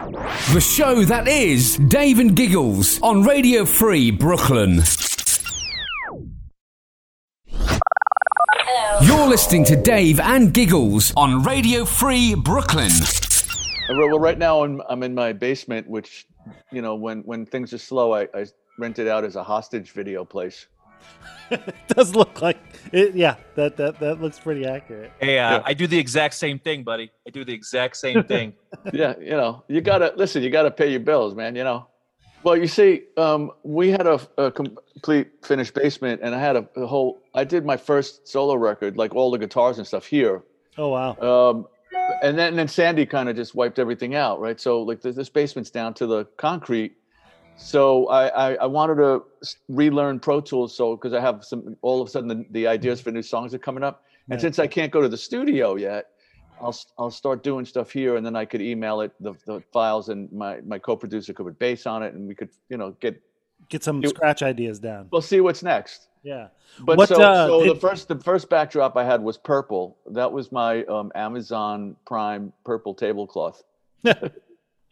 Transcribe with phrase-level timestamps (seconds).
[0.00, 4.80] The show that is Dave and Giggles on Radio Free Brooklyn.
[7.50, 9.00] Hello.
[9.02, 12.90] You're listening to Dave and Giggles on Radio Free Brooklyn.
[13.90, 16.26] Well, right now I'm, I'm in my basement, which,
[16.72, 18.46] you know, when, when things are slow, I, I
[18.78, 20.66] rent it out as a hostage video place.
[21.50, 22.58] It does look like
[22.92, 23.14] it.
[23.14, 25.12] Yeah, that that that looks pretty accurate.
[25.20, 25.62] Hey, uh, Yeah.
[25.64, 27.10] I do the exact same thing, buddy.
[27.26, 28.52] I do the exact same thing.
[28.92, 30.42] yeah, you know, you gotta listen.
[30.42, 31.54] You gotta pay your bills, man.
[31.56, 31.86] You know.
[32.42, 36.66] Well, you see, um, we had a, a complete finished basement, and I had a,
[36.76, 37.20] a whole.
[37.34, 40.42] I did my first solo record, like all the guitars and stuff here.
[40.78, 41.16] Oh wow.
[41.20, 41.66] Um,
[42.22, 44.58] and then and then Sandy kind of just wiped everything out, right?
[44.58, 46.96] So like this, this basement's down to the concrete.
[47.62, 49.22] So I, I, I wanted to
[49.68, 53.00] relearn Pro Tools, so because I have some all of a sudden the, the ideas
[53.00, 54.40] for new songs are coming up, and Right.
[54.40, 56.06] since I can't go to the studio yet,
[56.60, 60.08] I'll I'll start doing stuff here, and then I could email it the, the files,
[60.08, 63.20] and my my co-producer could put bass on it, and we could you know get
[63.68, 65.08] Get some scratch ideas down.
[65.12, 66.08] we'll see what's next.
[66.22, 66.48] Yeah.
[66.80, 69.98] But What, so, uh, so the first the first backdrop I had was purple.
[70.06, 73.62] That was my um, Amazon Prime purple tablecloth,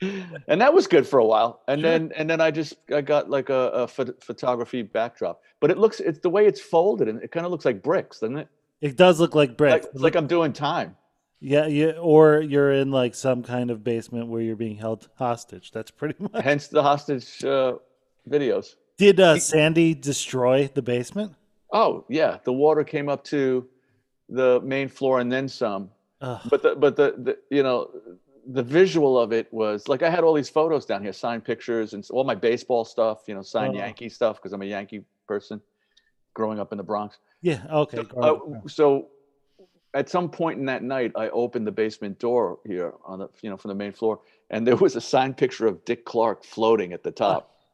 [0.01, 1.61] and that was good for a while.
[1.69, 1.91] And Sure.
[1.91, 5.41] then and then I just I got like a, a phot- photography backdrop.
[5.61, 8.21] But it looks it's the way it's folded, and it kind of looks like bricks,
[8.21, 8.49] doesn't it?
[8.81, 9.87] It does look like Like, bricks.
[9.87, 10.97] it's like I'm doing time.
[11.41, 15.73] yeah, yeah, or you're in like some kind of basement where you're being held hostage.
[15.73, 16.45] That's pretty much.
[16.45, 17.75] Hence the hostage uh,
[18.29, 18.77] videos.
[18.99, 21.35] Did uh, Sandy destroy the basement?
[21.73, 23.67] Oh yeah, the water came up to
[24.29, 25.91] the main floor and then some.
[26.21, 26.41] Ugh.
[26.51, 27.91] but the but the, the you know
[28.51, 31.93] the visual of it was like I had all these photos down here, signed pictures
[31.93, 33.79] and all my baseball stuff, you know, signed Oh.
[33.79, 35.61] Yankee stuff because I'm a Yankee person
[36.33, 37.19] growing up in the Bronx.
[37.43, 37.63] Yeah.
[37.71, 37.99] Okay.
[38.11, 39.09] So, uh, so
[39.93, 43.51] at some point in that night, I opened the basement door here on the you
[43.51, 46.93] know from the main floor, and there was a signed picture of Dick Clark floating
[46.93, 47.55] at the top.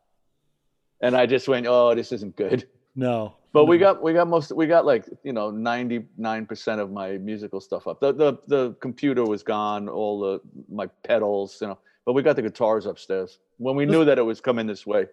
[1.00, 3.34] And I just went, "Oh, this isn't good." no.
[3.54, 6.90] But we got we got most we got like you know ninety nine percent of
[6.90, 8.00] my musical stuff up.
[8.00, 11.78] The the the computer was gone, all the my pedals, you know.
[12.04, 15.06] But we got the guitars upstairs when we knew that it was coming this way.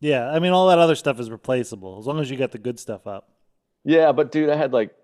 [0.00, 2.58] Yeah, I mean, all that other stuff is replaceable as long as you got the
[2.58, 3.30] good stuff up.
[3.82, 4.94] Yeah, but dude, I had like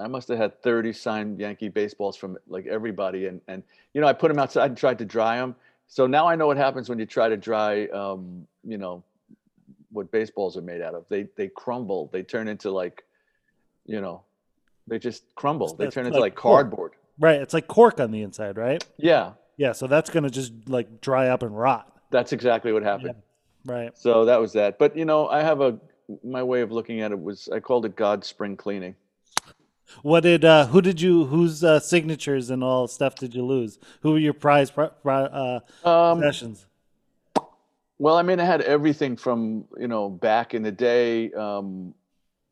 [0.00, 3.62] I must have had thirty signed Yankee baseballs from like everybody, and and
[3.94, 5.54] you know I put them outside and tried to dry them.
[5.86, 9.04] So now I know what happens when you try to dry, um, you know,
[9.92, 11.04] what baseballs are made out of.
[11.08, 12.08] They they crumble.
[12.12, 13.04] They turn into like,
[13.86, 14.22] you know,
[14.86, 15.74] they just crumble.
[15.74, 16.54] They turn into like like cork.
[16.64, 16.92] cardboard.
[17.18, 17.40] Right.
[17.40, 18.84] It's like cork on the inside, right?
[18.96, 19.72] Yeah, Yeah.
[19.72, 21.88] So that's gonna just like dry up and rot.
[22.10, 23.14] that's exactly what happened.
[23.64, 23.96] Right.
[23.96, 24.78] So that was that.
[24.78, 25.78] But you know, I have a
[26.24, 28.96] my way of looking at it was I called it God's spring cleaning.
[30.02, 33.78] What did uh who did you whose uh, signatures and all stuff did you lose?
[34.00, 36.66] Who were your prize pri- pri- uh Um, possessions?
[38.02, 41.30] Well, I mean, I had everything from you know back in the day.
[41.34, 41.94] Um,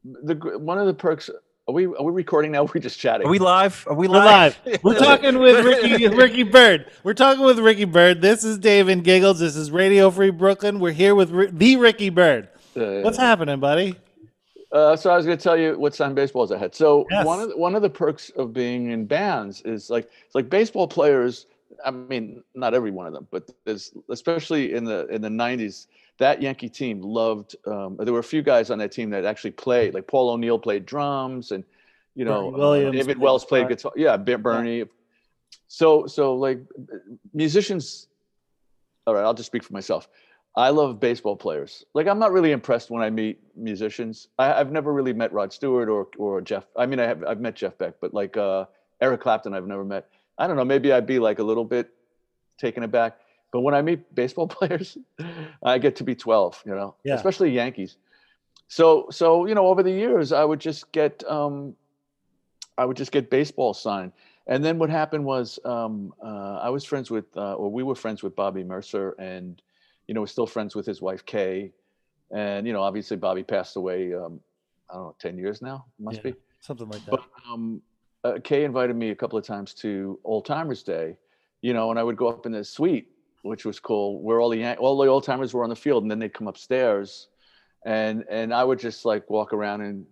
[0.04, 1.28] the one of the perks.
[1.66, 2.60] Are we are we recording now?
[2.60, 3.26] Or are we just chatting?
[3.26, 3.84] Are we live?
[3.88, 4.56] Are we We're live?
[4.64, 4.84] live.
[4.84, 6.86] We're talking with Ricky Ricky Byrd.
[7.02, 8.22] We're talking with Ricky Byrd.
[8.22, 9.40] This is Dave and Giggles.
[9.40, 10.78] This is Radio Free Brooklyn.
[10.78, 12.48] We're here with Ri- the Ricky Byrd.
[12.76, 13.96] Uh, What's happening, buddy?
[14.70, 16.76] Uh, so I was going to tell you what signed baseballs I had.
[16.76, 17.26] So Yes.
[17.26, 20.48] one of the, one of the perks of being in bands is like it's like
[20.48, 21.46] baseball players.
[21.84, 25.86] I mean, not every one of them, but there's especially in the in the '90s.
[26.18, 27.56] That Yankee team loved.
[27.66, 29.94] Um, there were a few guys on that team that actually played.
[29.94, 31.64] Like Paul O'Neill played drums, and
[32.14, 33.92] you know uh, Williams David Wells played guitar.
[33.96, 34.84] Yeah, Ber- Bernie.
[35.68, 36.60] So so like
[37.32, 38.08] musicians.
[39.06, 40.08] All right, I'll just speak for myself.
[40.56, 41.84] I love baseball players.
[41.94, 44.28] Like I'm not really impressed when I meet musicians.
[44.38, 46.64] I, I've never really met Rod Stewart or or Jeff.
[46.76, 48.66] I mean, I have I've met Jeff Beck, but like uh,
[49.00, 50.08] Eric Clapton, I've never met.
[50.38, 50.64] I don't know.
[50.64, 51.90] Maybe I'd be like a little bit
[52.58, 53.18] taken aback.
[53.52, 54.96] But when I meet baseball players,
[55.62, 56.62] I get to be 12.
[56.66, 57.14] You know, Yeah.
[57.14, 57.96] especially Yankees.
[58.68, 61.74] So so you know, over the years, I would just get um,
[62.78, 64.12] I would just get baseball signed.
[64.46, 67.94] And then what happened was um, uh, I was friends with, uh, or we were
[67.94, 69.60] friends with Bobby Murcer, and
[70.08, 71.72] you know, we're still friends with his wife Kay.
[72.32, 74.14] And you know, obviously Bobby passed away.
[74.14, 74.40] Um,
[74.88, 76.32] I don't know, ten years now, must Yeah.
[76.32, 76.36] be.
[76.60, 77.10] Something like that.
[77.10, 77.82] But um,
[78.24, 81.16] uh, Kay invited me a couple of times to Old Timers Day,
[81.62, 83.08] you know, and I would go up in the suite,
[83.42, 86.10] which was cool, where all the all the old timers were on the field, and
[86.10, 87.28] then they'd come upstairs,
[87.84, 90.06] and and I would just like walk around and,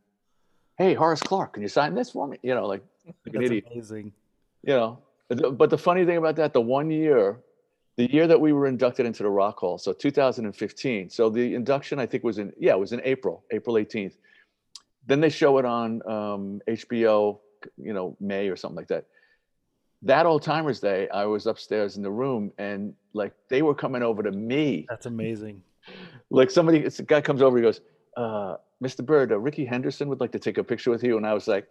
[0.79, 2.39] hey, Horace Clarke, can you sign this for me?
[2.43, 2.83] You know, like
[3.27, 4.13] like an idiot amazing.
[4.63, 7.41] you know but the funny thing about that the one year
[7.97, 11.99] the year that we were inducted into the rock hall so 2015 so the induction
[11.99, 14.17] i think was in yeah it was in april april 18th
[15.07, 17.39] then they show it on um, hbo
[17.77, 19.07] you know may or something like that
[20.03, 24.03] that old timers day, I was upstairs in the room and like they were coming
[24.03, 24.87] over to me.
[24.89, 25.63] That's amazing.
[26.31, 27.81] Like somebody, it's a guy comes over, he goes,
[28.17, 29.05] uh, Mr.
[29.05, 31.17] Byrd, uh, Rickey Henderson would like to take a picture with you.
[31.17, 31.67] And I was like,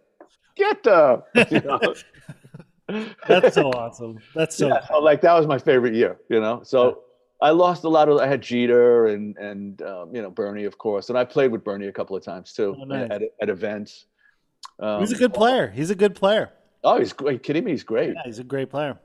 [0.56, 3.04] get the, you know?
[3.28, 4.18] That's so awesome.
[4.34, 6.62] That's so yeah, like that was my favorite year, you know.
[6.64, 7.04] So
[7.40, 8.18] I lost a lot of.
[8.18, 11.62] I had Jeter and and um, you know Bernie, of course, and I played with
[11.62, 13.10] Bernie a couple of times too Oh, nice.
[13.10, 14.06] at at events.
[14.80, 15.68] Um, he's a good player.
[15.68, 16.50] He's a good player.
[16.84, 17.42] Oh, he's great.
[17.42, 17.72] Kidding me?
[17.72, 18.14] He's great.
[18.14, 18.98] Yeah, he's a great player.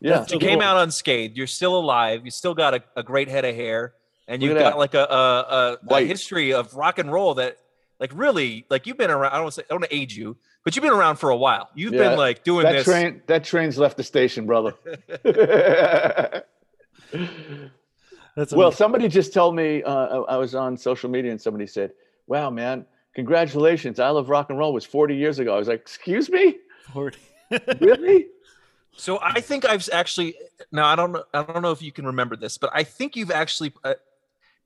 [0.00, 0.18] Yeah.
[0.18, 0.68] That's You so came cool.
[0.68, 1.36] out unscathed.
[1.36, 2.22] You're still alive.
[2.24, 3.94] You still got a, a great head of hair,
[4.28, 4.78] and you've got that.
[4.78, 7.58] like a, a, a, a history of rock and roll that,
[8.00, 9.30] like, really, like you've been around.
[9.32, 11.16] I don't want to say, I don't want to age you, but you've been around
[11.16, 11.70] for a while.
[11.74, 12.84] You've Yeah, been like doing That this.
[12.84, 13.22] train.
[13.28, 14.74] That train's left the station, brother.
[18.36, 19.82] That's well, somebody just told me.
[19.84, 21.92] Uh, I was on social media, and somebody said,
[22.26, 24.00] "Wow, man, congratulations!
[24.00, 26.56] I Love Rock and Roll was 40 years ago." I was like, "Excuse me,
[26.92, 27.18] 40.
[27.80, 28.26] really?"
[28.96, 30.36] So I think I've actually
[30.70, 33.16] now I don't know I don't know if you can remember this, but I think
[33.16, 33.94] you've actually uh,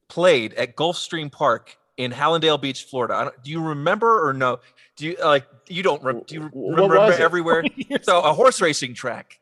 [0.09, 3.15] played at Gulfstream Park in Hallandale Beach, Florida.
[3.15, 4.61] I don't, do you remember or no?
[4.97, 7.65] Do you like you don't rem- do you Wh- remember everywhere?
[8.03, 9.41] So a horse racing track.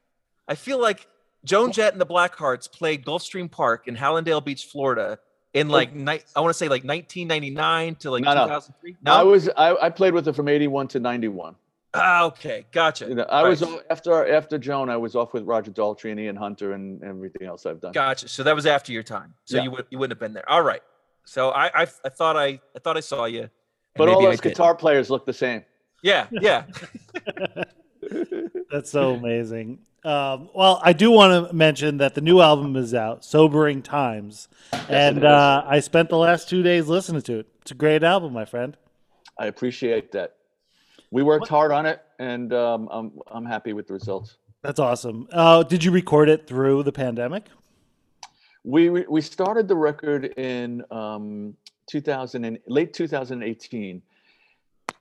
[0.49, 1.07] I feel like
[1.45, 5.19] Joan Jett and the Blackhearts played Gulfstream Park in Hallandale Beach, Florida
[5.57, 8.45] in like ni- I want to say like 1999 to like No, no.
[8.45, 8.97] 2003.
[9.07, 9.49] I was.
[9.57, 11.55] I, I played with her from 81 to 91.
[11.95, 13.07] Ah, okay, gotcha.
[13.09, 13.73] You know, I was Right.
[13.73, 14.91] off- after after Joan.
[14.91, 17.93] I was off with Roger Daltrey and Ian Hunter and everything else I've done.
[17.93, 18.29] Gotcha.
[18.29, 19.33] So that was after your time.
[19.45, 19.63] So Yeah.
[19.65, 20.49] you would you wouldn't have been there.
[20.49, 20.83] All right.
[21.25, 23.49] So I I, I thought I I thought I saw you.
[23.97, 24.55] But all maybe I those didn't.
[24.57, 25.65] guitar players look the same.
[26.03, 26.65] Yeah, yeah.
[28.71, 29.79] That's so amazing.
[30.07, 34.47] Um, well, I do want to mention that the new album is out, Sobering Times,
[34.89, 37.49] and uh, I spent the last two days listening to it.
[37.63, 38.77] It's a great album, my friend.
[39.37, 40.37] I appreciate that.
[41.11, 44.37] We worked hard on it, and um, I'm I'm happy with the results.
[44.63, 45.27] That's awesome.
[45.33, 47.47] Uh, did you record it through the pandemic?
[48.63, 51.57] We we we started the record in um,
[51.91, 54.03] 2000 and late 2018,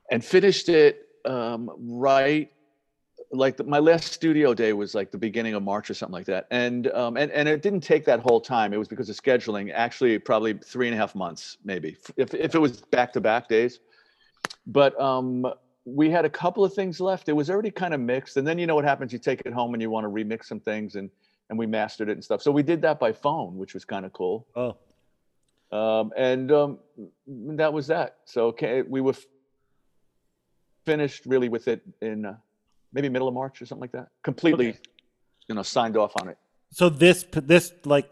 [0.10, 2.52] and finished it um, right
[3.38, 6.26] like the, my last studio day was like the beginning of March or something like
[6.26, 8.74] that, and um, and and it didn't take that whole time.
[8.74, 9.72] It was because of scheduling.
[9.74, 13.48] Actually, probably three and a half months, maybe if if it was back to back
[13.48, 13.80] days.
[14.68, 15.46] But um,
[15.86, 17.30] we had a couple of things left.
[17.30, 19.14] It was already kind of mixed, and then you know what happens?
[19.14, 21.10] You take it home and you want to remix some things, and
[21.50, 22.42] and we mastered it and stuff.
[22.42, 24.48] So we did that by phone, which was kind of cool.
[24.56, 24.76] Oh,
[25.72, 26.80] Um, and um,
[27.28, 28.18] that was that.
[28.26, 29.26] So okay, we were f-
[30.86, 32.36] finished really with it in uh,
[32.96, 34.08] maybe middle of March or something like that.
[34.24, 34.80] Completely, Okay.
[35.48, 36.38] you know, signed off on it.
[36.72, 38.08] so this this like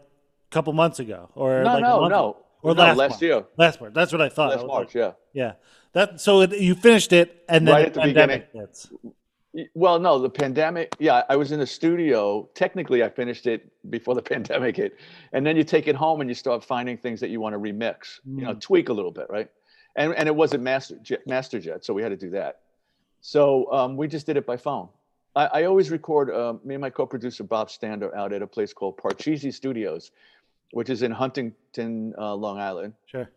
[0.50, 2.36] couple months ago, or No, like no, no.
[2.62, 3.92] or no, last last year, last March.
[3.98, 4.50] That's what I thought.
[4.50, 5.12] Last was March, like, yeah.
[5.42, 5.52] yeah.
[5.94, 8.78] That so it, you finished it, and then Right the at the pandemic hits.
[9.74, 10.96] Well, no, the pandemic.
[10.98, 12.48] Yeah, I was in the studio.
[12.54, 13.60] Technically, I finished it
[13.90, 14.92] before the pandemic hit,
[15.32, 17.60] and then you take it home and you start finding things that you want to
[17.60, 18.20] remix.
[18.26, 18.60] You know, Mm.
[18.60, 19.48] tweak a little bit, right?
[19.96, 22.60] And and it wasn't master jet, mastered yet, so we had to do that.
[23.26, 24.90] So um, we just did it by phone.
[25.34, 26.30] I, I always record.
[26.30, 30.10] Uh, me and my co-producer Bob Stander out at a place called Parcheesi Studios,
[30.72, 32.92] which is in Huntington, uh, Long Island.
[33.06, 33.30] Sure.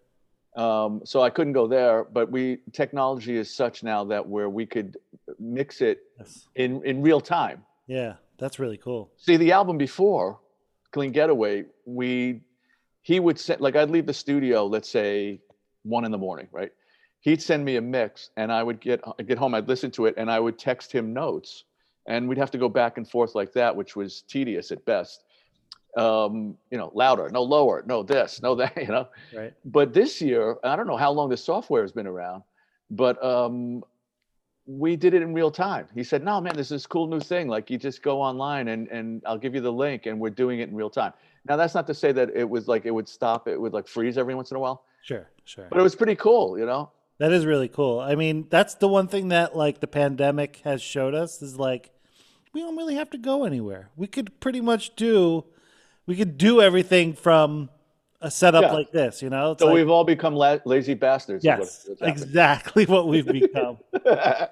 [0.58, 4.66] Um, so I couldn't go there, but we technology is such now that where we
[4.66, 4.98] could
[5.40, 6.50] mix it Yes.
[6.56, 7.64] in in real time.
[7.88, 9.10] Yeah, that's really cool.
[9.16, 10.38] See, the album before
[10.92, 12.42] Clean Getaway, we
[13.04, 15.40] he would send like I'd leave the studio, let's say
[15.84, 16.74] one in the morning, right?
[17.28, 20.06] He'd send me a mix, and I would get I'd get home, I'd listen to
[20.06, 21.66] it, and I would text him notes,
[22.08, 25.26] and we'd have to go back and forth like that, which was tedious at best.
[25.98, 29.54] Um, you know, louder, no lower, no this, no that, you know Right.
[29.66, 32.44] but this year i don't know how long the software has been around
[32.92, 33.84] but um
[34.66, 37.48] we did it in real time he said no man this is cool new thing
[37.56, 40.60] like you just go online and and i'll give you the link and we're doing
[40.60, 41.14] it in real time
[41.50, 43.88] now that's not to say that it was like it would stop it would like
[43.88, 45.26] freeze every once in a while Sure.
[45.46, 45.68] Sure.
[45.70, 48.00] but it was pretty cool you know That is really cool.
[48.00, 51.90] I mean, that's the one thing that like the pandemic has showed us is like
[52.54, 53.90] we don't really have to go anywhere.
[53.96, 55.46] We could pretty much do
[56.06, 57.70] we could do everything from
[58.22, 58.72] a setup Yeah.
[58.74, 59.52] like this, you know?
[59.52, 63.28] It's so like- we've all become la- lazy bastards is what- yes, exactly what we've
[63.42, 63.78] become.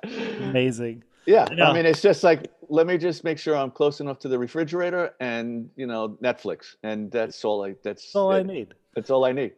[0.03, 1.03] Amazing.
[1.25, 1.61] yeah I.
[1.61, 4.37] I mean it's just like let me just make sure i'm close enough to the
[4.37, 8.73] refrigerator and you know netflix and that's all i that's That's all I need.
[8.95, 9.53] that's all i need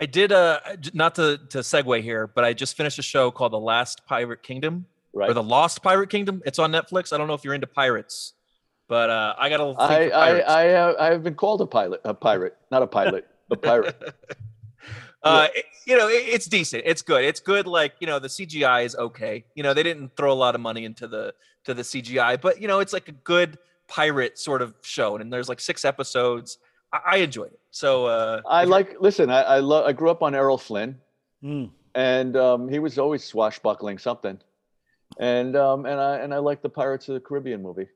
[0.00, 0.60] I did uh
[0.94, 4.42] not to to segue here, but I just finished a show called The Last Pirate
[4.42, 6.42] Kingdom right or The Lost Pirate Kingdom.
[6.46, 7.12] It's on Netflix.
[7.12, 8.34] I don't know if you're into pirates,
[8.88, 10.38] but uh I got a little I I.
[10.40, 14.00] I uh, I've been called a pilot, a pirate, not a pilot, a pirate.
[15.22, 16.82] uh, it- you know, it, it's decent.
[16.84, 17.24] It's good.
[17.24, 17.66] It's good.
[17.66, 19.46] Like you know, the CGI is okay.
[19.54, 21.32] You know, they didn't throw a lot of money into the
[21.64, 23.56] to the CGI, but you know, it's like a good
[23.88, 26.58] pirate sort of show, and there's like six episodes.
[26.92, 27.60] I, I enjoyed it.
[27.70, 28.96] So uh, I like.
[29.00, 30.96] Listen, I I, lo- I grew up on Errol Flynn,
[31.44, 31.70] Mm.
[31.94, 34.38] and um, he was always swashbuckling something,
[35.18, 37.86] and um, and I and I like the Pirates of the Caribbean movie.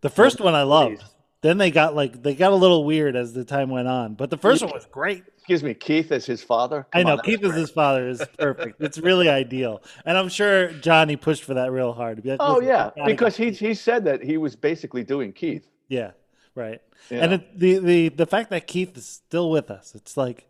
[0.00, 1.00] The first one I loved.
[1.00, 1.08] please.
[1.40, 4.28] Then they got like they got a little weird as the time went on, but
[4.28, 5.22] the first one was great.
[5.36, 6.84] Excuse me, Keith as his father.
[6.92, 8.80] I know on, Keith was as his father is perfect.
[8.82, 12.16] it's really ideal, and I'm sure Johnny pushed for that real hard.
[12.16, 15.68] to be like, Oh yeah, because he he said that he was basically doing Keith.
[15.88, 16.10] yeah
[16.58, 16.82] right.
[17.10, 20.46] you And it, the the the fact that Keith is still with us, it's like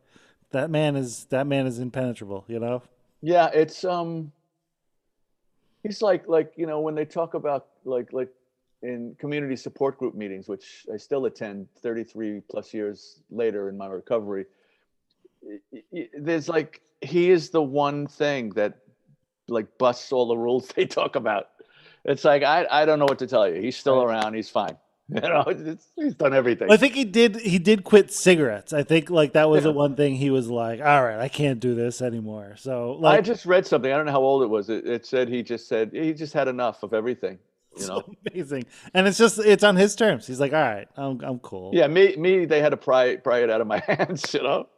[0.51, 2.45] that man is that man is impenetrable.
[2.49, 2.83] You know.
[3.21, 4.33] Yeah, it's um
[5.83, 8.31] he's like like you know when they talk about like like
[8.83, 13.89] in community support group meetings, which I still attend 33 plus years later in my
[13.89, 14.47] recovery.
[16.17, 18.79] There's like he is the one thing that
[19.49, 21.49] like busts all the rules they talk about.
[22.05, 23.61] It's like I I don't know what to tell you.
[23.61, 24.35] He's still around.
[24.35, 24.77] He's fine.
[25.15, 26.71] You know, it's, he's done everything.
[26.71, 27.37] I think he did.
[27.37, 28.75] He did quit cigarettes.
[28.75, 29.71] I think like that was Yeah.
[29.71, 33.19] the one thing he was like, "All right, I can't do this anymore." So like,
[33.19, 33.91] I just read something.
[33.91, 34.69] I don't know how old it was.
[34.69, 37.39] It, it said he just said he just had enough of everything.
[37.79, 38.03] You know.
[38.35, 40.27] amazing, and it's just it's on his terms.
[40.27, 43.25] He's like, "All right, I'm I'm cool." Yeah, me, me, they had to pry, it-
[43.25, 44.69] pry it out of my hands, you know.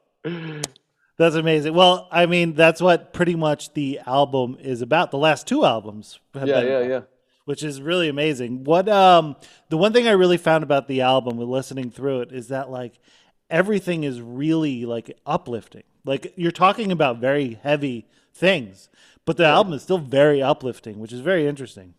[1.17, 1.75] That's amazing.
[1.75, 5.11] Well, I mean, that's what pretty much the album is about.
[5.11, 7.01] The last two albums, have Yeah, been yeah, about, yeah.
[7.44, 8.64] Which is really amazing.
[8.64, 9.37] What um,
[9.68, 12.70] the one thing I really found about the album with listening through it is that
[12.70, 12.99] like
[13.49, 15.85] everything is really like uplifting.
[16.04, 18.88] Like you're talking about very heavy things,
[19.25, 21.94] but the album is still very uplifting, which is very interesting.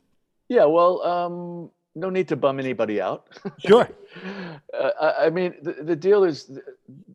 [0.50, 3.28] Yeah, well, um, no need to bum anybody out.
[3.60, 3.88] Sure.
[4.74, 6.60] uh, I, I mean, the, the deal is,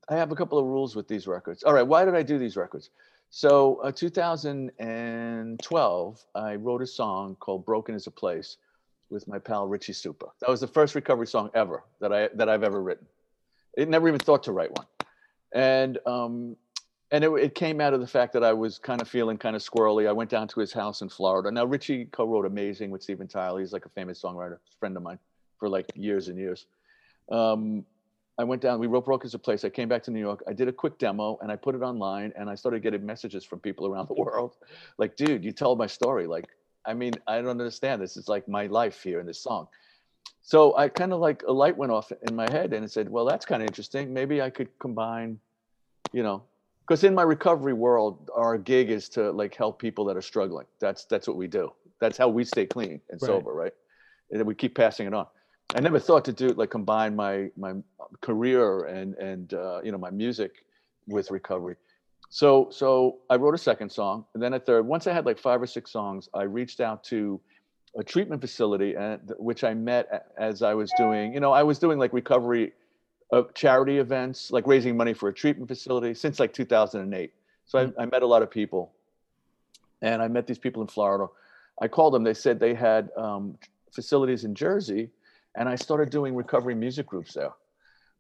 [0.09, 1.63] I have a couple of rules with these records.
[1.65, 2.91] All right, why did I do these records?
[3.31, 8.57] So, uh, 2012, I wrote a song called "Broken Is a Place"
[9.11, 10.31] with my pal Richie Supa.
[10.41, 13.07] That was the first recovery song ever that I that I've ever written.
[13.77, 14.87] It never even thought to write one,
[15.53, 16.57] and um,
[17.11, 19.55] and it, it came out of the fact that I was kind of feeling kind
[19.55, 20.09] of squirrely.
[20.09, 21.51] I went down to his house in Florida.
[21.51, 23.61] Now Richie co-wrote "Amazing" with Steven Tyler.
[23.61, 25.19] He's like a famous songwriter, friend of mine
[25.59, 26.67] for like years and years.
[27.31, 27.85] Um,
[28.39, 28.79] I went down.
[28.79, 30.43] We wrote "Broken Is a Place." I came back to New York.
[30.47, 32.33] I did a quick demo and I put it online.
[32.37, 34.57] And I started getting messages from people around the world,
[34.99, 36.27] like, "Dude, you tell my story.
[36.27, 36.49] Like,
[36.85, 38.03] I mean, I don't understand.
[38.03, 39.69] This is like my life here in this song."
[40.43, 43.09] So I kind of like a light went off in my head and it said,
[43.09, 44.15] well, that's kind of interesting.
[44.15, 45.41] Maybe I could combine,
[46.13, 46.45] you know,
[46.87, 50.67] because in my recovery world, our gig is to like help people that are struggling.
[50.79, 51.73] That's that's what we do.
[52.01, 53.27] That's how we stay clean and Right.
[53.27, 53.73] sober, right?
[54.31, 55.27] And then we keep passing it on.
[55.75, 57.75] I never thought to do like combine my my
[58.21, 60.65] career and and uh, you know my music
[61.07, 61.77] with recovery.
[62.31, 64.87] So so I wrote a second song and then a third.
[64.87, 67.41] Once I had like five or six songs, I reached out to
[67.97, 71.79] a treatment facility and which I met as I was doing, you know, I was
[71.79, 72.73] doing like recovery
[73.33, 77.33] uh, charity events, like raising money for a treatment facility since like 2008.
[77.65, 78.93] So I, I met a lot of people
[80.03, 81.27] and I met these people in Florida.
[81.81, 83.59] I called them, they said they had um,
[83.93, 85.11] facilities in Jersey
[85.57, 87.53] and I started doing recovery music groups there.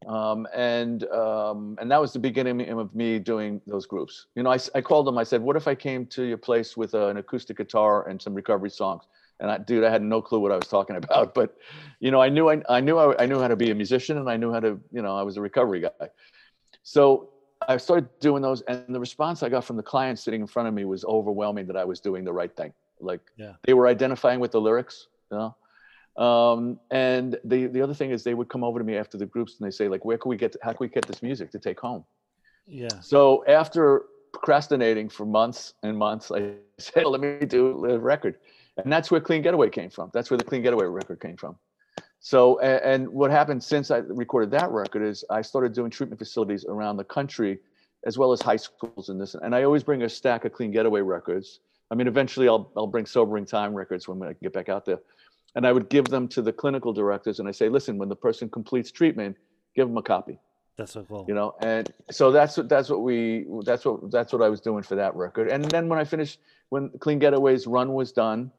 [0.07, 4.27] Um, and um, and that was the beginning of me doing those groups.
[4.35, 5.17] You know, I, I called them.
[5.19, 8.21] I said, "What if I came to your place with uh, an acoustic guitar and
[8.21, 9.05] some recovery songs?"
[9.41, 11.35] And I, dude, I had no clue what I was talking about.
[11.35, 11.57] But
[11.99, 14.19] you know, I knew I, I knew I, I knew how to be a musician,
[14.19, 16.09] and I knew how to, you know, I was a recovery guy.
[16.83, 17.31] So
[17.67, 20.69] I started doing those, and the response I got from the clients sitting in front
[20.69, 22.73] of me was overwhelming that I was doing the right thing.
[23.01, 23.55] Like Yeah.
[23.65, 25.57] they were identifying with the lyrics, you know.
[26.19, 29.27] Um, and the the other thing is they would come over to me after the
[29.27, 31.51] groups and they say like, where can we get, how can we get this music
[31.53, 32.05] to take home?
[32.67, 32.89] Yeah.
[33.01, 38.37] So after procrastinating for months and months, I said, let me do a record.
[38.83, 40.11] And that's where Clean Getaway came from.
[40.13, 41.57] That's where the Clean Getaway record came from.
[42.21, 46.65] So, and what happened since I recorded that record is I started doing treatment facilities
[46.65, 47.59] around the country,
[48.05, 49.35] as well as high schools and this.
[49.35, 51.61] And I always bring a stack of Clean Getaway records.
[51.91, 54.85] I mean, eventually I'll, I'll bring Sobering Time records when I can get back out
[54.85, 54.99] there.
[55.57, 58.15] And I would give them to the clinical directors and I say, listen, when the
[58.15, 59.37] person completes treatment,
[59.75, 60.39] give them a copy.
[60.77, 61.25] That's so cool.
[61.27, 64.61] you know and so that's what that's what we that's what that's what i was
[64.61, 65.49] doing for that record.
[65.49, 68.53] And then when i finished when clean getaways run was done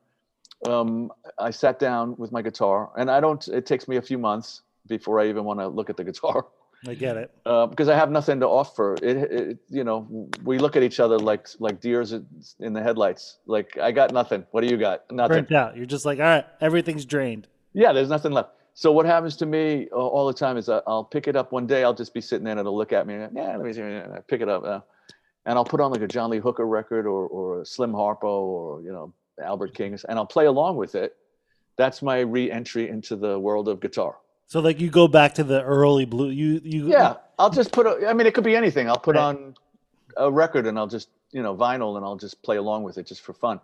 [0.68, 4.18] um i sat down with my guitar and i don't it takes me a few
[4.18, 6.48] months before i even want to look at the guitar
[6.86, 7.32] I get it.
[7.46, 11.00] uh, because i have nothing to offer it, it you know we look at each
[11.00, 12.14] other like like deers
[12.60, 15.76] in the headlights like i got nothing what do you got nothing Burnt out.
[15.76, 17.48] You're just like, all right, everything's drained.
[17.74, 18.52] yeah, there's nothing left.
[18.76, 21.66] So what happens to me uh, all the time is I'll pick it up one
[21.66, 21.84] day.
[21.84, 23.82] I'll just be sitting there and it'll look at me and yeah, let me see.
[23.82, 24.82] And I pick it up, uh,
[25.48, 28.24] and I'll put on like a John Lee Hooker record or or a Slim Harpo
[28.24, 31.16] or you know Albert King, and I'll play along with it.
[31.76, 34.16] that's my re-entry into the world of guitar.
[34.48, 36.30] So like you go back to the early blue.
[36.30, 37.86] You you Yeah, I'll just put.
[37.86, 38.90] A, I mean, it could be anything.
[38.90, 39.24] I'll put Right.
[39.24, 39.56] on
[40.16, 43.06] a record and I'll just you know vinyl and I'll just play along with it
[43.06, 43.60] just for fun.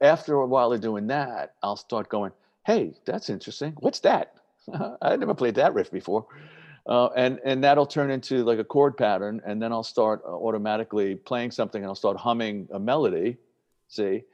[0.00, 2.32] After a while of doing that, I'll start going,
[2.64, 3.74] "Hey, that's interesting.
[3.80, 4.34] What's that?
[5.02, 6.26] I never played that riff before."
[6.86, 10.30] Uh, and and that'll turn into like a chord pattern, and then I'll start uh,
[10.30, 13.36] automatically playing something, and I'll start humming a melody.
[13.88, 14.24] See,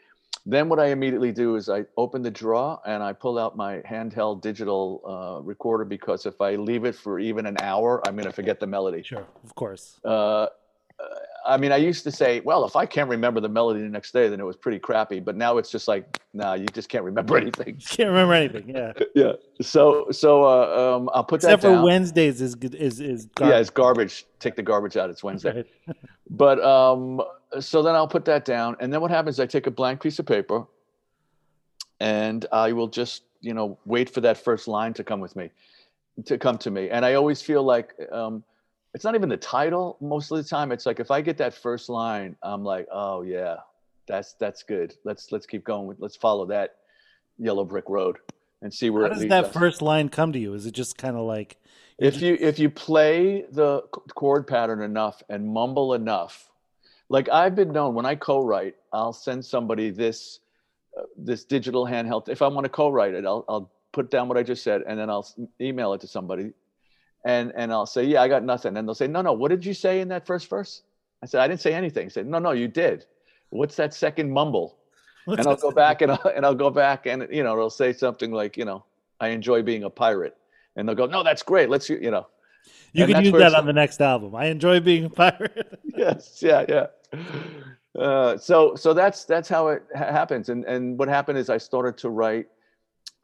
[0.51, 3.79] then what I immediately do is I open the drawer and I pull out my
[3.81, 8.33] handheld digital uh, recorder because if I leave it for even an hour, I'm gonna
[8.33, 9.03] forget the melody.
[9.03, 10.01] sure, of course.
[10.05, 10.47] Uh,
[11.47, 14.13] I mean, I used to say, well, if I can't remember the melody the next
[14.13, 15.21] day, then it was pretty crappy.
[15.21, 17.81] But now it's just like, nah, you just can't remember anything.
[17.89, 18.69] Can't remember anything.
[18.69, 19.33] Yeah, yeah.
[19.61, 21.83] So, so uh, um, I'll put except that for.
[21.83, 22.55] Wednesdays is.
[22.57, 24.27] Is is Yeah, it's garbage.
[24.41, 25.11] Take the garbage out.
[25.11, 25.65] It's Wednesday.
[25.87, 25.97] Right.
[26.31, 27.23] But um,
[27.61, 29.41] so then I'll put that down, and then what happens?
[29.41, 30.65] I take a blank piece of paper,
[32.01, 35.51] and I will just, you know, wait for that first line to come with me,
[36.27, 36.91] to come to me.
[36.91, 38.45] And I always feel like um,
[38.95, 39.97] it's not even the title.
[40.01, 43.23] Most of the time, it's like if I get that first line, I'm like, oh
[43.23, 43.57] yeah,
[44.07, 44.95] that's that's good.
[45.05, 45.87] Let's let's keep going.
[45.87, 46.77] with Let's follow that
[47.39, 48.19] yellow brick road
[48.63, 50.55] and see where How does that us first line come to you?
[50.55, 51.57] Is it just kind of like
[51.99, 53.83] if you if you play the
[54.15, 56.48] chord pattern enough and mumble enough
[57.09, 60.41] like i've been known when i co-write i'll send somebody this
[60.99, 62.29] uh, this digital handheld.
[62.29, 64.99] If i want to co-write it I'll, I'll put down what i just said and
[64.99, 65.27] then i'll
[65.61, 66.53] email it to somebody
[67.25, 68.77] and and i'll say yeah i got nothing.
[68.77, 70.83] And they'll say no no what did you say in that first verse?
[71.23, 72.07] I said i didn't say anything.
[72.07, 73.07] I said no no you did.
[73.51, 74.77] What's that second mumble?
[75.27, 77.93] And I'll go back and I'll, and I'll go back and you know it'll say
[77.93, 78.85] something like you know
[79.21, 80.37] I enjoy being a pirate,
[80.77, 81.69] and they'll go no that's great.
[81.69, 82.27] Let's you know
[82.93, 84.35] You And can use that on the next album.
[84.35, 85.79] I enjoy being a pirate.
[85.97, 86.87] yes yeah yeah.
[87.99, 91.59] Uh, so so that's that's how it ha- happens and and what happened is I
[91.59, 92.47] started to write.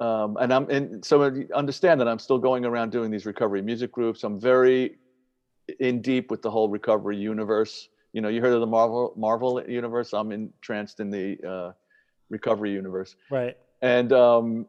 [0.01, 1.23] Um, and I'm and so
[1.55, 4.25] understand that I'm still going around doing these recovery music groups.
[4.25, 4.97] I'm very
[5.81, 7.89] in deep with the whole recovery universe.
[8.13, 10.13] You know, you heard of the Marvel Marvel universe.
[10.13, 11.73] I'm entranced in the uh,
[12.31, 13.15] recovery universe.
[13.31, 13.57] right.
[13.83, 14.67] and um,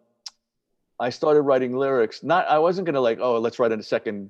[0.99, 2.23] I started writing lyrics.
[2.23, 4.29] Not I wasn't gonna like, oh, let's write in a second,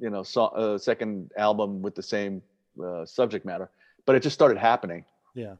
[0.00, 2.42] you know, so, uh, second album with the same
[2.82, 3.70] uh, subject matter,
[4.06, 5.04] but it just started happening.
[5.34, 5.54] Yeah.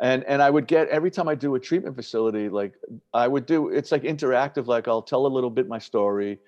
[0.00, 2.74] And and I would get every time I do a treatment facility, like
[3.12, 4.66] I would do, it's like interactive.
[4.66, 6.40] Like I'll tell a little bit my story,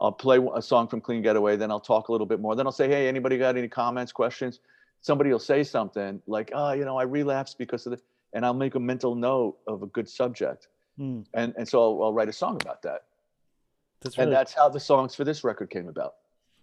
[0.00, 2.56] I'll play a song from Clean Getaway, then I'll talk a little bit more.
[2.56, 4.60] Then I'll say, hey, anybody got any comments, questions?
[5.02, 8.00] Somebody will say something like, oh, you know, I relapsed because of the,
[8.32, 11.22] and I'll make a mental note of a good subject Hmm.
[11.34, 13.02] and and so I'll, I'll write a song about that
[14.00, 16.14] That's and really that's how the songs for this record came about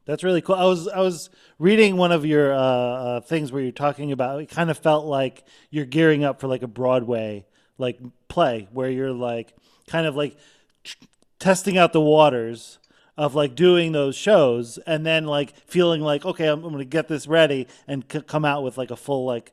[0.06, 0.56] That's really cool.
[0.56, 4.42] I was I was reading one of your uh, uh, things where you're talking about.
[4.42, 7.46] It kind of felt like you're gearing up for like a Broadway
[7.82, 9.54] like play where you're like
[9.88, 10.38] kind of like
[10.84, 11.04] tr-
[11.40, 12.78] testing out the waters
[13.18, 16.86] of like doing those shows and then like feeling like okay I'm, I'm going to
[16.86, 19.52] get this ready and c- come out with like a full like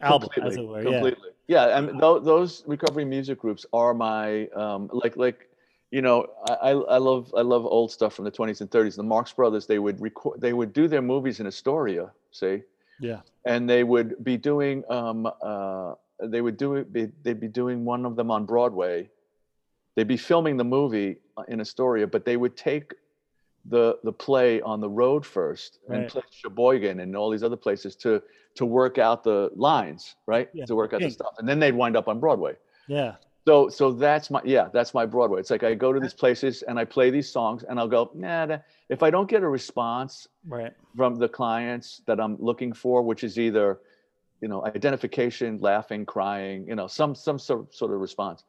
[0.00, 0.82] album as it were.
[0.82, 0.90] Yeah.
[0.90, 5.47] completely yeah I mean, th- those recovery music groups are my um like like
[5.90, 8.96] you know I, I I love I love old stuff from the 20s and 30s
[8.96, 12.62] the Marx Brothers they would record they would do their movies in Astoria see?
[13.00, 13.20] Yeah.
[13.46, 17.84] and they would be doing um uh they would do it be, they'd be doing
[17.84, 19.08] one of them on broadway.
[19.94, 22.92] They'd be filming the movie uh, in astoria but they would take
[23.64, 26.08] the the play on the road first and Right.
[26.10, 28.22] play sheboygan and all these other places to
[28.56, 30.48] to work out the lines right?
[30.52, 31.34] Yeah, to work out the stuff.
[31.38, 32.54] And then they'd wind up on broadway.
[32.88, 33.14] Yeah.
[33.48, 36.54] So so that's my yeah that's my broadway it's like i go to these places
[36.68, 39.48] and i play these songs and i'll go nah that- if i don't get a
[39.60, 40.72] response Right.
[40.96, 43.80] from the clients that I'm looking for, which is either,
[44.42, 48.44] you know, identification, laughing, crying, you know, some some sort sort of response.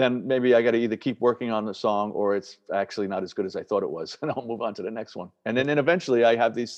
[0.00, 3.22] Then maybe I got to either keep working on the song or it's actually not
[3.22, 5.30] as good as I thought it was, and I'll move on to the next one.
[5.46, 6.74] And then, then eventually I have these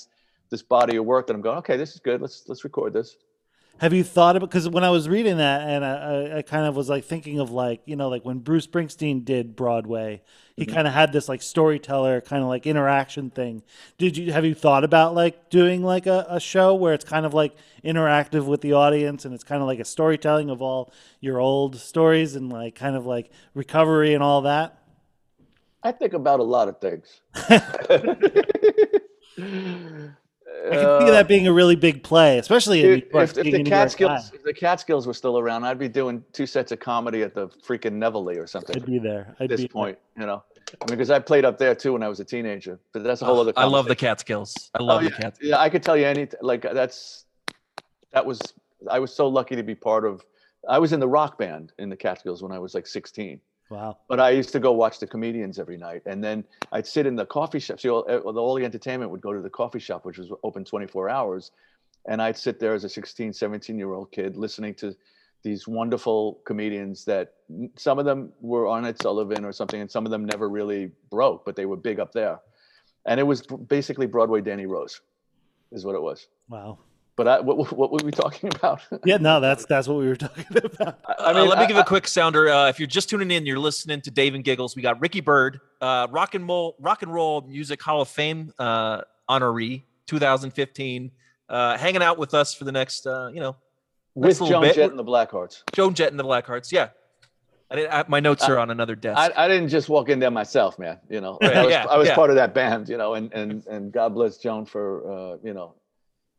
[0.53, 2.20] this body of work that I'm going, okay, this is good.
[2.20, 3.16] Let's let's record this.
[3.78, 6.66] Have you thought about because when I was reading that and I, I, I kind
[6.66, 10.20] of was like thinking of like you know like when Bruce Springsteen did Broadway,
[10.54, 10.66] he Mm-hmm.
[10.66, 13.62] kind of had this like storyteller kind of like interaction thing.
[13.96, 17.24] Did you have you thought about like doing like a, a show where it's kind
[17.24, 20.92] of like interactive with the audience and it's kind of like a storytelling of all
[21.20, 24.76] your old stories and like kind of like recovery and all that?
[25.83, 27.20] I think about a lot of things.
[30.66, 33.25] I can see that being a really big play, especially in If, York.
[33.31, 36.23] if, if the a New Catskills, if the Catskills were still around, I'd be doing
[36.33, 38.77] two sets of comedy at the freaking Nevele or something.
[38.77, 39.35] I'd be there.
[39.40, 39.73] I'd at this be there.
[39.73, 40.42] point, you know,
[40.87, 42.79] because I played up there too when I was a teenager.
[42.92, 43.53] But that's a whole ah, other.
[43.57, 44.09] I love the conversation.
[44.09, 44.70] Catskills.
[44.75, 45.38] I love Oh, the Cats.
[45.42, 46.38] Yeah, I could tell you anything.
[46.42, 47.25] Like that's
[48.12, 48.40] that was.
[48.90, 50.25] I was so lucky to be part of.
[50.68, 53.40] I was in the rock band in the Catskills when I was like 16.
[53.70, 53.98] Wow.
[54.09, 57.14] But I used to go watch the comedians every night, and then I'd sit in
[57.14, 57.78] the coffee shop.
[57.78, 60.64] So all, eh, all the entertainment would go to the coffee shop, which was open
[60.64, 61.52] 24 hours,
[62.06, 64.96] and I'd sit there as a 16, 17 year old kid listening to
[65.42, 67.35] these wonderful comedians that
[67.76, 70.90] some of them were on Ed Sullivan or something, and some of them never really
[71.09, 72.40] broke, but they were big up there.
[73.06, 75.00] And it was basically Broadway Danny Rose,
[75.72, 76.26] is what it was.
[76.48, 76.80] Wow.
[77.20, 78.80] But I, what, what were we talking about?
[79.04, 80.98] Yeah, no, that's that's what we were talking about.
[81.06, 82.48] I Uh, let me I- give a quick sounder.
[82.48, 84.74] Uh, if you're just tuning in, you're listening to Dave and Giggles.
[84.74, 88.54] We got Ricky Byrd, uh, rock and roll, rock and roll music Hall of Fame
[88.59, 91.11] uh, honoree, 2015,
[91.50, 93.54] uh, hanging out with us for the next, uh, you know,
[94.14, 94.76] with next little Joan bit.
[94.76, 95.62] Jett and the Blackhearts.
[95.74, 96.72] Joan Jett and the Blackhearts.
[96.72, 96.88] Yeah,
[97.70, 99.18] I did, I, my notes are on another desk.
[99.37, 100.96] I, I didn't just walk in there myself, man.
[101.11, 102.14] You know, I was, yeah, I was yeah.
[102.14, 105.52] part of that band, you know, and and and God bless Joan for uh, you
[105.52, 105.74] know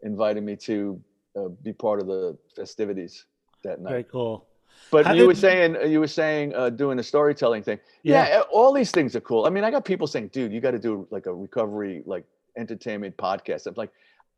[0.04, 1.02] inviting me to
[1.36, 3.26] uh, be part of the festivities
[3.64, 3.90] that night.
[3.90, 4.48] Very cool.
[4.90, 7.80] But How you were saying you were saying uh, doing a storytelling thing.
[8.04, 8.28] Yeah.
[8.28, 8.42] Yeah.
[8.52, 9.46] all these things are cool.
[9.46, 12.26] I mean, I got people saying, "Dude, you got to do like a recovery, like
[12.58, 13.92] entertainment podcast." I'm like,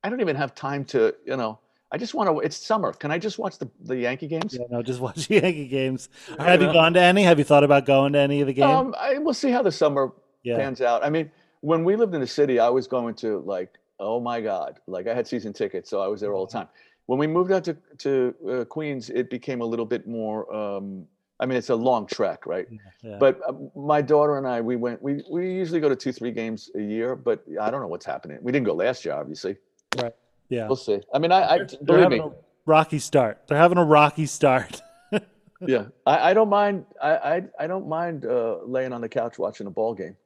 [0.03, 1.59] I don't even have time to, you know.
[1.91, 2.39] I just want to.
[2.39, 2.91] It's summer.
[2.91, 4.57] Can I just watch the the Yankee games?
[4.59, 6.09] Yeah, no, just watch the Yankee games.
[6.39, 7.23] Have you gone to any?
[7.23, 8.71] Have you thought about going to any of the games?
[8.71, 10.57] Um, I, we'll see how the summer yeah.
[10.57, 11.05] pans out.
[11.05, 14.41] I mean, when we lived in the city, I was going to like, oh my
[14.41, 16.67] God, like I had season tickets, so I was there all the time.
[17.07, 20.53] When we moved out to to uh, Queens, it became a little bit more.
[20.53, 21.05] Um,
[21.39, 22.67] I mean, it's a long trek, right?
[23.01, 23.17] yeah.
[23.19, 25.01] But uh, my daughter and I, we went.
[25.01, 28.05] We we usually go to two, three games a year, but I don't know what's
[28.05, 28.37] happening.
[28.41, 29.57] We didn't go last year, obviously.
[30.01, 30.13] Right.
[30.49, 30.67] Yeah.
[30.67, 31.01] We'll see.
[31.13, 32.25] I mean, I, I They're believe having me.
[32.25, 32.31] a
[32.65, 33.41] rocky start.
[33.47, 34.81] They're having a rocky start.
[35.65, 36.85] Yeah, I, I don't mind.
[37.01, 40.17] I I, I don't mind uh, laying on the couch watching a ball game.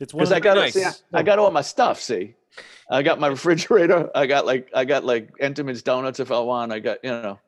[0.00, 0.74] It's one of because I got Nice.
[0.74, 2.00] see, I, I got all my stuff.
[2.00, 2.34] See,
[2.90, 4.10] I got my refrigerator.
[4.14, 6.72] I got like I got like Entenmann's donuts if I want.
[6.72, 7.38] I got you know.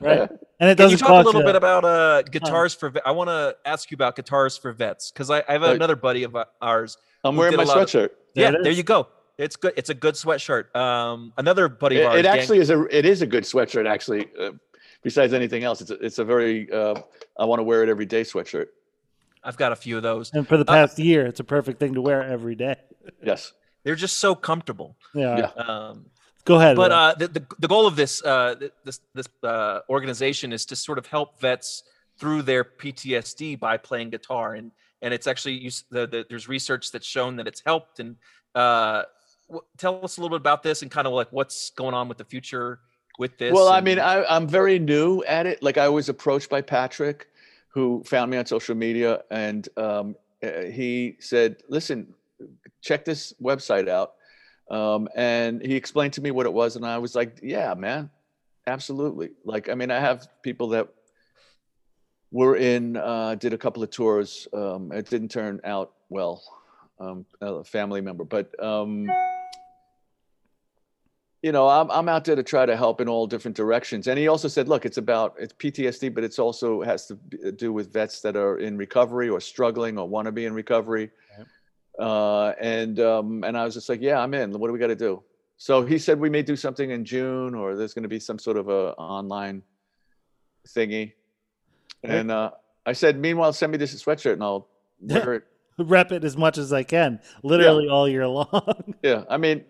[0.00, 0.30] right.
[0.60, 2.90] And it Can you doesn't talk a little you- bit about uh, guitars for?
[2.90, 5.96] Ve- I want to ask you about guitars for vets because I, I have another
[5.96, 6.98] buddy of ours.
[7.24, 8.10] I'm wearing my a lot of- sweatshirt.
[8.34, 8.78] There yeah, it there is.
[8.78, 9.08] you go.
[9.38, 9.72] It's good.
[9.76, 10.74] It's a good sweatshirt.
[10.76, 12.18] Um, another buddy It, of ours.
[12.20, 13.86] it Gang- actually is a it is a good sweatshirt.
[13.88, 14.50] Actually, uh,
[15.02, 16.94] besides anything else, it's a, it's a very uh,
[17.38, 18.66] I want to wear it every day sweatshirt.
[19.42, 20.30] I've got a few of those.
[20.34, 22.76] And for the Uh, past year, it's a perfect thing to wear every day.
[23.22, 23.52] Yes.
[23.84, 24.96] They're just so comfortable.
[25.14, 25.50] Yeah.
[25.56, 25.62] Yeah.
[25.62, 26.06] Um,
[26.44, 26.76] Go ahead.
[26.76, 30.76] but uh, the, the the goal of this uh, this this uh, organization is to
[30.76, 31.82] sort of help vets
[32.18, 36.92] through their PTSD by playing guitar, and and it's actually you, the, the, there's research
[36.92, 38.00] that's shown that it's helped.
[38.00, 38.16] And
[38.54, 39.02] uh,
[39.48, 42.08] w- tell us a little bit about this and kind of like what's going on
[42.08, 42.80] with the future
[43.18, 43.52] with this.
[43.52, 45.62] Well, I mean, I, I'm very new at it.
[45.62, 47.28] Like I was approached by Patrick,
[47.68, 52.14] who found me on social media, and um, uh, he said, "Listen,
[52.80, 54.14] check this website out."
[54.70, 58.10] Um, and he explained to me what it was, and I was like, "Yeah, man,
[58.66, 60.88] absolutely." Like, I mean, I have people that
[62.30, 64.46] were in, uh, did a couple of tours.
[64.52, 66.42] Um, it didn't turn out well.
[67.00, 69.08] Um, a family member, but um,
[71.42, 74.06] you know, I'm I'm out there to try to help in all different directions.
[74.06, 77.72] And he also said, look, it's about it's PTSD, but it's also has to do
[77.72, 81.10] with vets that are in recovery or struggling or want to be in recovery.
[81.98, 84.52] Uh, and um, and I was just like, yeah, I'm in.
[84.58, 85.22] What do we got to do?
[85.56, 88.38] So he said we may do something in June, or there's going to be some
[88.38, 89.62] sort of a online
[90.66, 91.12] thingy.
[92.02, 92.52] And uh,
[92.86, 94.68] I said, meanwhile, send me this sweatshirt and I'll
[95.00, 95.44] wear it.
[95.78, 98.48] Rep it as much as I can, literally all year long.
[99.02, 99.64] Yeah, I mean,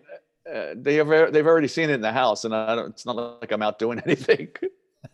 [0.51, 2.89] uh, they have they've already seen it in the house, and I don't.
[2.89, 4.49] It's not like I'm out doing anything.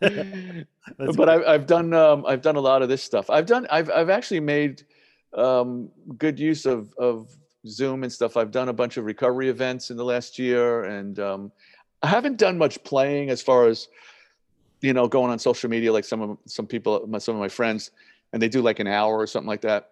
[0.00, 3.30] But I've I've done um, I've done a lot of this stuff.
[3.30, 4.84] I've done I've I've actually made
[5.34, 7.30] um, good use of of
[7.66, 8.36] Zoom and stuff.
[8.36, 11.52] I've done a bunch of recovery events in the last year, and um,
[12.02, 13.88] I haven't done much playing as far as
[14.80, 17.48] you know going on social media like some of some people my, some of my
[17.48, 17.90] friends
[18.32, 19.90] and they do like an hour or something like that.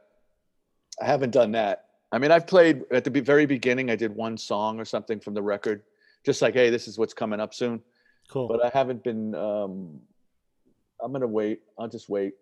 [1.01, 1.85] I haven't done that.
[2.13, 3.91] I mean, I've played at the very beginning.
[3.91, 5.83] I did one song or something from the record,
[6.25, 7.83] just like, hey, this is what's coming up soon.
[8.29, 8.49] cool.
[8.49, 9.35] But I haven't been.
[9.35, 10.01] Um,
[11.03, 11.61] I'm gonna wait.
[11.79, 12.35] I'll just wait.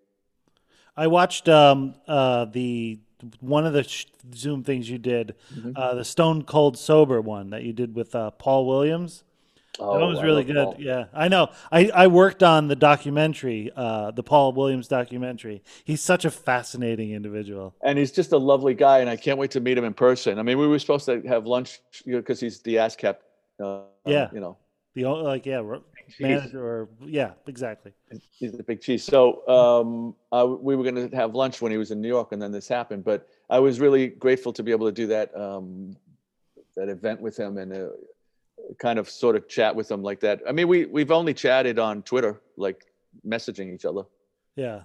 [0.96, 2.98] I watched um, uh, the
[3.40, 5.72] one of the sh- Zoom things you did, Mhm.
[5.76, 9.24] uh, the Stone Cold Sober one that you did with uh, Paul Williams.
[9.80, 10.54] Oh, that was I really good.
[10.54, 10.76] Paul.
[10.78, 11.48] Yeah, I know.
[11.72, 15.64] I, I worked on the documentary, uh, the Paul Williams documentary.
[15.84, 17.74] He's such a fascinating individual.
[17.82, 20.38] And he's just a lovely guy, and I can't wait to meet him in person.
[20.38, 23.16] I mean, we were supposed to have lunch because he's the ASCAP.
[23.60, 24.28] Uh, Yeah.
[24.32, 24.58] You know,
[24.94, 25.60] The like yeah,
[26.20, 27.92] manager or yeah, exactly.
[28.30, 29.04] he's the big cheese.
[29.04, 32.32] So um, I, we were going to have lunch when he was in New York,
[32.32, 33.04] and then this happened.
[33.04, 35.96] But I was really grateful to be able to do that um,
[36.76, 37.88] that event with him and uh,
[38.78, 40.40] kind of sort of chat with him like that.
[40.48, 42.84] I mean, we we've only chatted on Twitter, like
[43.26, 44.02] messaging each other.
[44.56, 44.82] Yeah,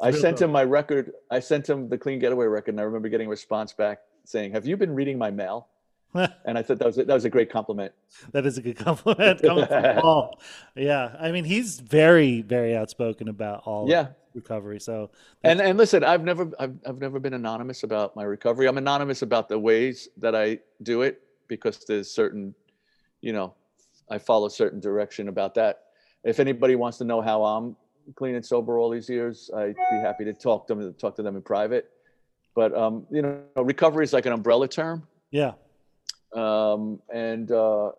[0.00, 0.46] I Real sent dope.
[0.46, 1.12] him my record.
[1.30, 4.52] I sent him the Clean Getaway record, and I remember getting a response back saying,
[4.52, 5.68] "Have you been reading my mail?"
[6.44, 7.92] and I thought that was a, that was a great compliment.
[8.32, 10.40] That is a good compliment coming from Paul.
[10.76, 14.80] Yeah, I mean he's very very outspoken about all Yeah, recovery.
[14.80, 15.10] So
[15.42, 18.66] and and listen, I've never I've, I've never been anonymous about my recovery.
[18.68, 22.54] I'm anonymous about the ways that I do it because there's certain,
[23.20, 23.54] you know,
[24.10, 25.80] I follow certain direction about that.
[26.24, 27.76] If anybody wants to know how I'm
[28.16, 31.22] clean and sober all these years, I'd be happy to talk to them talk to
[31.22, 31.90] them in private.
[32.54, 35.06] But um, you know, recovery is like an umbrella term.
[35.30, 35.52] yeah,
[36.34, 37.92] um, and uh,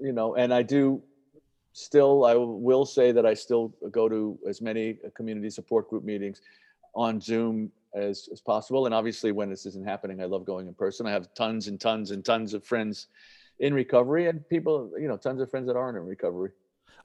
[0.00, 1.02] you know, and I do
[1.72, 2.24] still.
[2.24, 6.40] I will say that I still go to as many community support group meetings
[6.94, 8.86] on Zoom as as possible.
[8.86, 11.06] And obviously, when this isn't happening, I love going in person.
[11.06, 13.08] I have tons and tons and tons of friends
[13.58, 16.50] in recovery, and people, you know, tons of friends that aren't in recovery.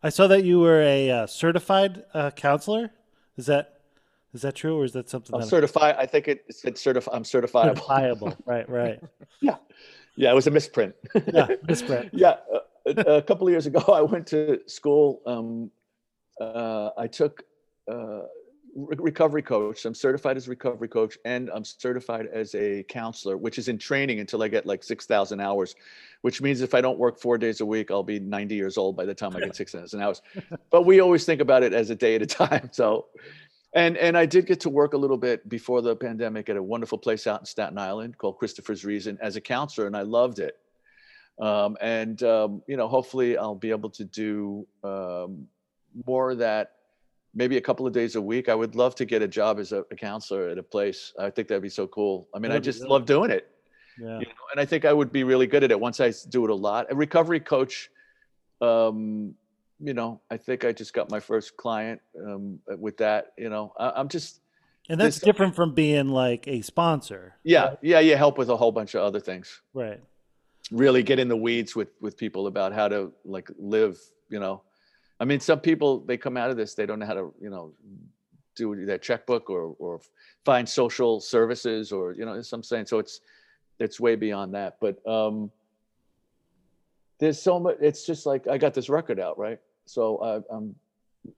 [0.01, 2.91] I saw that you were a uh, certified uh, counselor.
[3.37, 3.79] Is that
[4.33, 5.95] is that true, or is that something I'm that certified.
[5.97, 7.15] I think it said certified.
[7.15, 7.77] I'm certifiable.
[7.77, 8.37] certifiable?
[8.45, 8.99] right, right.
[9.41, 9.57] Yeah,
[10.17, 10.95] it was a misprint.
[11.33, 12.09] Yeah, misprint.
[12.13, 12.35] yeah,
[12.85, 15.21] a, a couple of years ago, I went to school.
[15.25, 15.71] Um,
[16.39, 17.43] uh, I took
[17.89, 18.21] uh,
[18.75, 19.85] re- recovery coach.
[19.85, 23.77] I'm certified as a recovery coach, and I'm certified as a counselor, which is in
[23.77, 25.75] training until I get like six thousand hours.
[26.21, 28.97] Which means if I don't work four days a week, I'll be 90 years old
[28.97, 30.21] by the time I get six thousand hours.
[30.71, 32.69] But we always think about it as a day at a time.
[32.71, 33.05] So,
[33.75, 36.63] and and I did get to work a little bit before the pandemic at a
[36.63, 40.39] wonderful place out in Staten Island called Christopher's Reason as a counselor, and I loved
[40.39, 40.57] it.
[41.39, 45.47] Um, and um, you know hopefully i'll be able to do um,
[46.07, 46.71] more of that
[47.33, 48.47] maybe a couple of days a week.
[48.47, 51.11] I would love to get a job as a, a counselor at a place.
[51.19, 52.29] I think that'd be so cool.
[52.33, 53.49] I mean i just love doing it
[53.99, 56.13] Yeah, you know, and i think i would be really good at it once I
[56.29, 56.87] do it a lot.
[56.89, 57.89] A recovery coach
[58.61, 59.35] um,
[59.85, 63.71] you know i think i just got my first client um, with that you know
[63.77, 64.41] I, i'm just
[64.89, 67.35] and that's this- different from being like a sponsor.
[67.43, 69.61] yeah yeah you help with a whole bunch of other things.
[69.73, 69.99] Right.
[70.71, 73.97] really get in the weeds with with people about how to like live
[74.29, 74.61] you know.
[75.19, 77.49] I mean some people they come out of this they don't know how to you
[77.49, 77.73] know
[78.55, 80.01] do their checkbook or or
[80.45, 82.85] find social services or you know some saying.
[82.85, 83.21] So it's
[83.79, 84.77] it's way beyond that.
[84.79, 85.51] But um
[87.17, 90.75] there's so much it's just like i got this record out right so I, i'm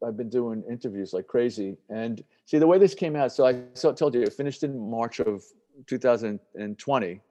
[0.06, 1.78] i've been doing interviews like crazy.
[1.90, 4.78] And see the way this came out so i so told you it finished in
[4.90, 5.44] march of
[5.86, 7.22] 2020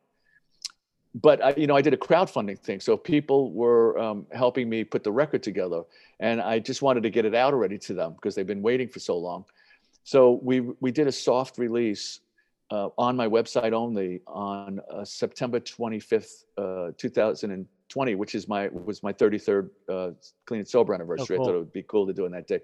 [1.23, 4.85] but I, you know, I did a crowdfunding thing, so people were um, helping me
[4.85, 5.83] put the record together,
[6.21, 8.89] and I just wanted to get it out already to them because they've been waiting
[8.89, 9.47] for so long.
[10.05, 12.21] So we we did a soft release
[12.71, 16.91] uh, on my website only on uh, September 25th, uh,
[17.89, 20.11] 2020, which is my was my 33rd uh,
[20.47, 21.37] clean and sober anniversary.
[21.37, 21.47] I cool.
[21.47, 22.61] thought it would be cool to do on that day.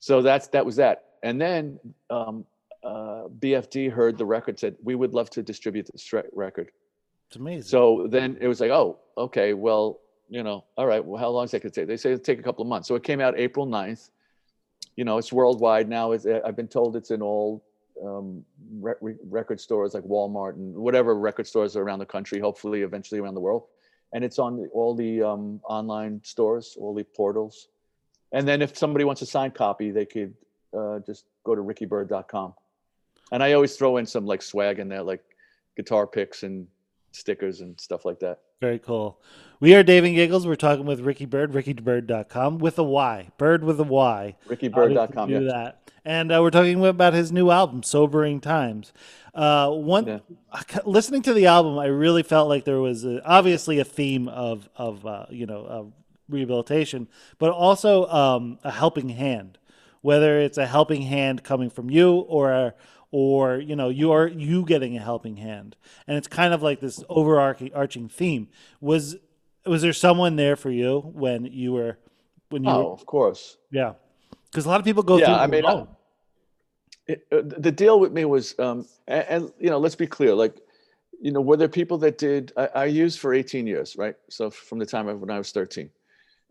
[0.00, 1.80] So that's that was that, and then
[2.10, 2.44] um,
[2.84, 6.70] uh, BFD heard the record, said we would love to distribute this record.
[7.28, 7.62] It's amazing.
[7.62, 11.44] So then it was like, oh, okay, well, you know, all right, well, how long
[11.44, 11.88] is that going to take?
[11.88, 12.88] They say it'll take a couple of months.
[12.88, 14.10] So it came out April 9th.
[14.96, 16.12] You know, it's worldwide now.
[16.12, 17.64] It's, I've been told it's in all
[18.04, 18.44] um,
[18.80, 23.20] re- record stores like Walmart and whatever record stores are around the country, hopefully eventually
[23.20, 23.64] around the world.
[24.14, 27.68] And it's on all the um, online stores, all the portals.
[28.32, 30.34] And then if somebody wants a signed copy, they could
[30.76, 32.54] uh, just go to rickybyrd.com.
[33.32, 35.22] And I always throw in some like swag in there, like
[35.76, 36.66] guitar picks and
[37.12, 38.40] stickers and stuff like that.
[38.60, 39.20] Very cool.
[39.60, 40.46] We are Dave and Giggles.
[40.46, 43.28] We're talking with Ricky Byrd, rickybyrd.com with a Y.
[43.38, 44.36] Byrd with a Y.
[44.48, 45.18] rickybyrd.com.
[45.18, 45.52] Obviously do Yeah.
[45.52, 45.92] that.
[46.04, 48.92] And uh, we're talking about his new album, Sobering Times.
[49.34, 50.18] Uh, one Yeah.
[50.84, 54.68] listening to the album, I really felt like there was a, obviously a theme of
[54.76, 55.92] of uh, you know
[56.28, 59.58] rehabilitation, but also um, a helping hand.
[60.02, 62.74] Whether it's a helping hand coming from you or
[63.16, 65.76] or you know you are you getting a helping hand,
[66.08, 68.48] and it's kind of like this overarching arching theme.
[68.80, 69.14] Was
[69.64, 71.96] was there someone there for you when you were
[72.48, 73.56] when you Oh, were, of course.
[73.70, 73.92] yeah?
[74.50, 75.34] Because a lot of people go Yeah, through.
[75.36, 75.86] I mean, I-
[77.06, 80.34] It, uh, the deal with me was, um, and, and you know, let's be clear.
[80.34, 80.56] Like,
[81.20, 82.52] you know, were there people that did?
[82.56, 84.16] I, I used for 18 years, right?
[84.28, 85.88] So from the time of when I was 13,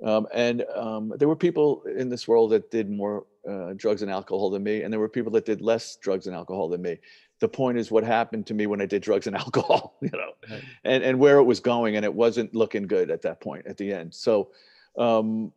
[0.05, 4.11] um, and um, there were people in this world that did more uh, drugs and
[4.11, 6.97] alcohol than me, and there were people that did less drugs and alcohol than me.
[7.39, 10.31] The point is what happened to me when I did drugs and alcohol, you know,
[10.49, 10.63] Right.
[10.83, 13.77] and and where it was going, and it wasn't looking good at that point at
[13.77, 14.13] the end.
[14.13, 14.49] So.
[14.97, 15.51] Um,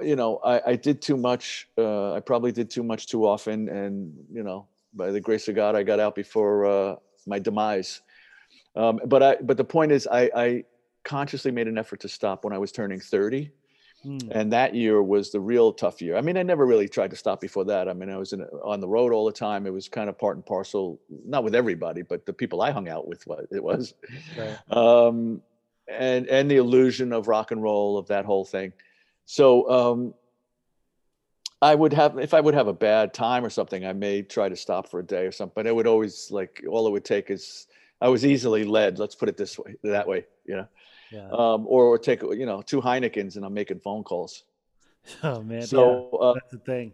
[0.00, 1.68] you know, I, I did too much.
[1.76, 5.56] Uh, I probably did too much too often, and you know, by the grace of
[5.56, 8.00] God, I got out before uh, my demise.
[8.76, 10.64] Um, but I, but the point is, I, I
[11.04, 13.50] consciously made an effort to stop when I was turning thirty,
[14.02, 14.18] Hmm.
[14.30, 16.16] and that year was the real tough year.
[16.16, 17.86] I mean, I never really tried to stop before that.
[17.86, 19.66] I mean, I was in, on the road all the time.
[19.66, 22.88] It was kind of part and parcel, not with everybody, but the people I hung
[22.88, 23.26] out with.
[23.26, 23.92] What it was,
[24.38, 24.56] Right.
[24.74, 25.42] um,
[25.86, 28.72] and and the illusion of rock and roll of that whole thing.
[29.26, 30.14] So um,
[31.60, 34.48] I would have if I would have a bad time or something, I may try
[34.48, 35.52] to stop for a day or something.
[35.54, 37.66] But it would always like all it would take is
[38.00, 38.98] I was easily led.
[38.98, 40.66] Let's put it this way, that way, you know,
[41.10, 41.28] Yeah.
[41.30, 44.44] um, or, or take you know two Heinekens and I'm making phone calls.
[45.24, 45.62] oh man.
[45.62, 46.08] So.
[46.12, 46.92] yeah, Uh, that's the thing.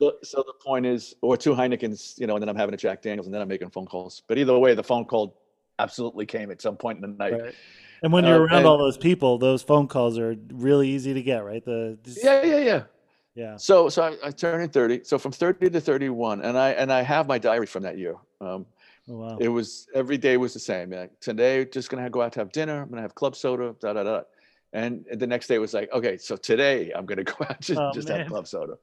[0.00, 2.78] so, so the point is, or two Heinekens, you know, and then I'm having a
[2.78, 4.22] Jack Daniels, and then I'm making phone calls.
[4.26, 5.36] But either way, the phone call
[5.78, 7.32] absolutely came at some point in the night.
[7.40, 7.54] Right.
[8.02, 11.14] And when you're Uh, around and- all those people, those phone calls are really easy
[11.14, 11.64] to get, right?
[11.64, 12.82] The just- Yeah, yeah, yeah.
[13.34, 13.56] yeah.
[13.56, 15.04] So, so I, I turned 30.
[15.04, 18.16] So from 30 to 31, and I and I have my diary from that year.
[18.40, 18.66] Um,
[19.08, 19.36] Oh, wow.
[19.38, 20.90] it was every day was the same.
[20.90, 22.82] Like, today, just gonna go out to have dinner.
[22.82, 23.74] I'm gonna have club soda.
[23.80, 24.22] Da da da.
[24.72, 27.92] And the next day was like, okay, so today I'm gonna go out just, Oh,
[27.92, 28.20] just man.
[28.20, 28.74] have club soda.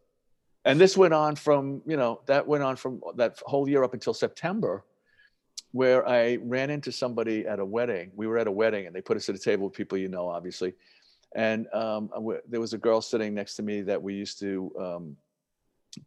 [0.63, 3.93] And this went on from you know that went on from that whole year up
[3.95, 4.85] until September,
[5.71, 8.11] where I ran into somebody at a wedding.
[8.15, 10.07] We were at a wedding, and they put us at a table with people you
[10.07, 10.73] know, obviously.
[11.33, 12.09] And um,
[12.47, 15.17] there was a girl sitting next to me that we used to um,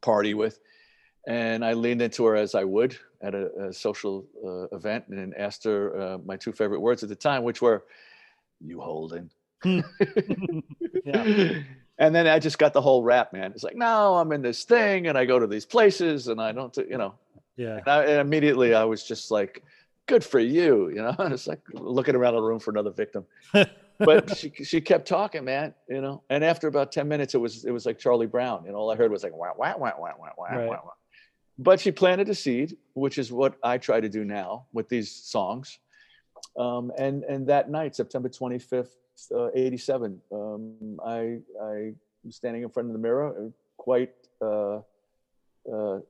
[0.03, 0.61] party with,
[1.27, 5.35] and I leaned into her as I would at a, a social uh, event, and
[5.37, 7.85] asked her uh, my two favorite words at the time, which were,
[8.61, 9.31] "You holding."
[11.05, 11.53] Yeah.
[11.99, 13.53] And then I just got the whole rap, man.
[13.53, 16.51] It's like, no, I'm in this thing, and I go to these places, and I
[16.53, 17.15] don't, you know.
[17.57, 17.77] Yeah.
[17.77, 19.63] And, I, and immediately I was just like,
[20.07, 21.15] good for you, you know.
[21.21, 23.25] It's like looking around the room for another victim.
[23.99, 26.23] But she she kept talking, man, you know.
[26.31, 28.97] And after about ten minutes, it was it was like Charlie Brown, and all I
[28.97, 30.69] heard was like wah wah wah wah wah wah Right.
[30.69, 30.81] wah.
[30.85, 30.91] wah.
[31.59, 35.11] But she planted a seed, which is what I try to do now with these
[35.11, 35.79] songs.
[36.59, 38.97] Um, and and that night, September twenty fifth,
[39.35, 44.13] uh, eighty seven, um, I I was standing in front of the mirror, uh, quite.
[44.41, 44.81] Uh,
[45.73, 46.01] uh,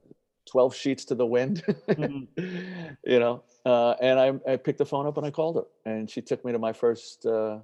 [0.47, 2.27] 12 sheets to the wind, Mhm.
[3.03, 3.41] you know.
[3.65, 6.45] Uh, and I, I picked the phone up and I called her, and she took
[6.45, 7.59] me to my first uh,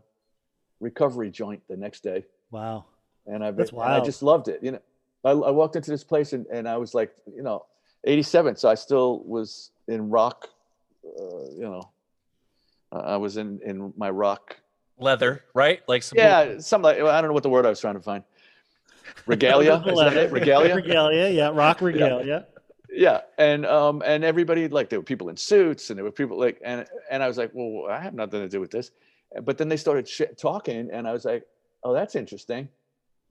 [0.80, 2.26] recovery joint the next day.
[2.50, 2.86] Wow.
[3.28, 4.64] And I, That's and I just loved it.
[4.64, 4.80] You know,
[5.24, 7.66] I, I walked into this place and, and I was like, you know,
[8.04, 8.56] 87.
[8.56, 10.48] So I still was in rock,
[11.06, 11.90] uh, you know,
[12.92, 14.58] uh, I was in, in my rock.
[15.00, 15.82] Leather, right?
[15.88, 18.02] Like some Yeah, some like, I don't know what the word I was trying to
[18.02, 18.24] find.
[19.26, 19.84] Regalia?
[19.86, 20.32] Is that it?
[20.32, 20.76] Regalia?
[20.76, 21.30] Regalia.
[21.30, 21.50] Yeah.
[21.54, 22.26] Rock regalia.
[22.26, 22.42] yeah
[22.92, 23.22] yeah.
[23.38, 26.60] and um and everybody like there were people in suits and there were people like
[26.64, 28.92] and and i was like well i have nothing to do with this
[29.44, 31.44] but then they started sh- talking and i was like
[31.84, 32.68] oh that's interesting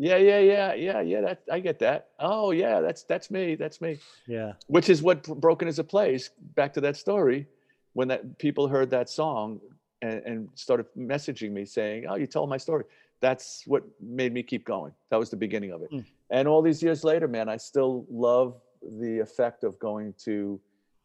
[0.01, 2.09] yeah yeah yeah yeah yeah that i get that.
[2.19, 3.99] Oh yeah that's that's me that's me.
[4.27, 4.55] Yeah.
[4.67, 7.47] which is what broken is a place back to that story
[7.93, 9.61] when that people heard that song
[10.01, 12.85] and, and started messaging me saying oh you told my story.
[13.21, 14.93] That's what made me keep going.
[15.11, 15.91] That was the beginning of it.
[15.93, 16.05] Mm.
[16.31, 18.55] and all these years later man i still love
[19.03, 20.59] the effect of going to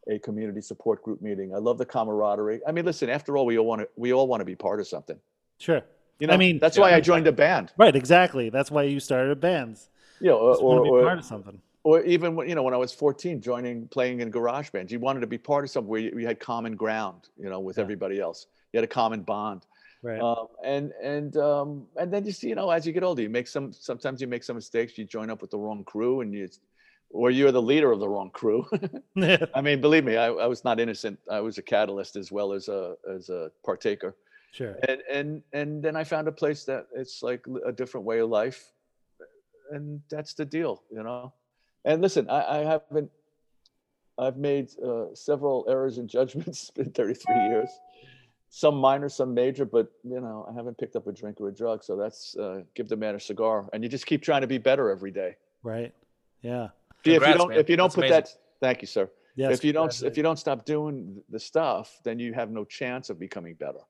[0.07, 1.53] a community support group meeting.
[1.53, 2.61] I love the camaraderie.
[2.65, 4.79] I mean listen after all we all want to we all want to be part
[4.79, 5.19] of something.
[5.59, 5.81] Sure.
[6.19, 7.95] You know I mean- that's why i joined a band Right.
[7.95, 8.49] Exactly.
[8.49, 9.89] That's why you started bands.
[10.21, 11.59] you know or, or, or- part of something.
[11.83, 14.99] or even when you know when I was 14, joining playing in garage bands, you
[15.07, 17.77] wanted to be part of something where you, you had common ground, you know, with
[17.77, 17.83] Yeah.
[17.85, 18.39] everybody else.
[18.71, 19.61] You had a common bond,
[20.09, 20.19] Right.
[20.27, 21.67] um, and and um,
[21.99, 23.65] and then you see, you know, as you get older, you make some.
[23.89, 24.97] Sometimes you make some mistakes.
[24.97, 26.47] You join up with the wrong crew, and you,
[27.11, 28.59] or you're the leader of the wrong crew.
[29.57, 31.17] I mean, believe me, I, I was not innocent.
[31.29, 34.15] I was a catalyst as well as a as a partaker
[34.55, 34.77] sure.
[34.87, 38.29] and and and then I found a place that it's like a different way of
[38.29, 38.71] life,
[39.71, 41.33] and that's the deal, you know.
[41.83, 43.11] And listen, I, I haven't,
[44.17, 47.69] I've made uh, several errors and judgments in 33 years,
[48.49, 51.53] some minor, some major, but you know, I haven't picked up a drink or a
[51.53, 54.47] drug, so that's uh, give the man a cigar, and you just keep trying to
[54.47, 55.35] be better every day.
[55.63, 55.93] Right.
[56.41, 56.69] Yeah.
[57.03, 57.59] If you don't, man.
[57.59, 58.23] if you don't That's put amazing.
[58.23, 59.51] that, thank you, sir Yes.
[59.51, 63.09] if you don't if you don't stop doing the stuff then you have no chance
[63.09, 63.81] of becoming better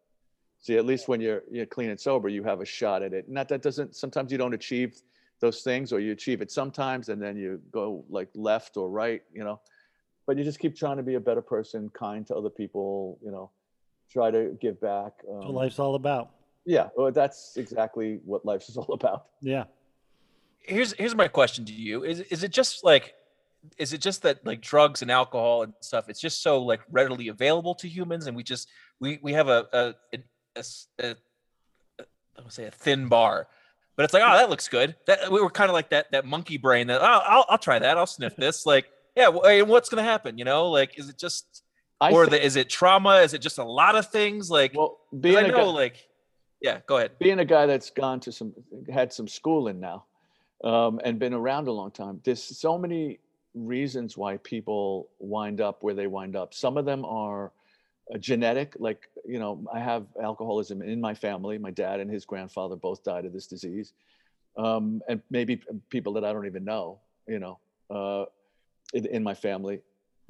[0.66, 3.30] see at least when you're you're clean and sober you have a shot at it.
[3.30, 5.00] Not that doesn't sometimes you don't achieve
[5.40, 9.22] those things or you achieve it sometimes and then you go like left or right
[9.32, 9.60] you know?
[10.26, 13.32] But you just keep trying to be a better person kind to other people you
[13.32, 13.52] know?
[14.10, 16.32] Try to give back That's what um, life's all about.
[16.66, 19.28] yeah well, that's exactly what life is all about.
[19.42, 19.66] Yeah.
[20.64, 22.04] here's here's my question to you.
[22.04, 23.14] Is is it just like
[23.78, 27.30] is it just that like drugs and alcohol and stuff it's just so like readily
[27.30, 30.20] available to humans and we just we we have a a, a,
[30.56, 30.64] a
[31.06, 31.16] a-
[32.38, 33.48] I would say a thin bar.
[33.96, 34.96] But it's like oh that looks good.
[35.08, 37.80] That we were kind of like that that monkey brain that oh, I'll I'll try
[37.80, 37.98] that.
[37.98, 38.66] I'll sniff this.
[38.66, 40.70] Like yeah what's gonna happen you know?
[40.70, 41.64] Like is it just
[42.02, 43.18] I or thi- the, is it trauma?
[43.22, 44.50] Is it just a lot of things?
[44.52, 46.08] Like, well being I a know guy- like
[46.62, 47.12] Yeah, go ahead.
[47.20, 48.54] being a guy that's gone to some
[48.94, 50.04] had some schooling now
[50.64, 53.20] um, and been around a long time there's so many
[53.54, 56.54] reasons why people wind up where they wind up.
[56.54, 57.54] Some of them are
[58.20, 61.58] genetic like you know i have alcoholism in my family.
[61.58, 63.94] My dad and his grandfather both died of this disease.
[64.58, 68.26] Um, and maybe people that i don't even know you know uh,
[68.94, 69.82] in, in my family.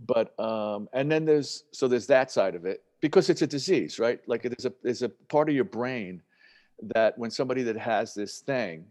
[0.06, 4.00] But um, and then there's so there's that side of it because it's a disease
[4.00, 4.20] right?
[4.28, 6.22] Like it is a there's a part of your brain
[6.96, 8.86] that when somebody that has this thing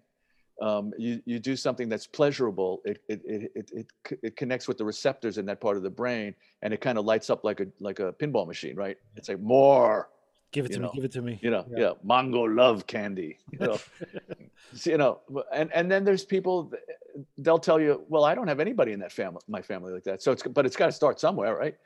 [0.62, 4.78] um, you, you do something that's pleasurable it it, it, it, it it connects with
[4.78, 7.60] the receptors in that part of the brain and it kind of lights up like
[7.60, 10.08] a like a pinball machine right it's like more
[10.52, 10.92] Give it to know, me.
[10.94, 11.40] Give it to me.
[11.42, 11.78] you know Yeah.
[11.78, 13.78] yeah, mongo love candy you know
[14.74, 15.20] So, you know
[15.52, 16.72] and and then there's people
[17.38, 20.22] they'll tell you well i don't have anybody in that family my family like that
[20.22, 21.76] so it's but it's got to start somewhere right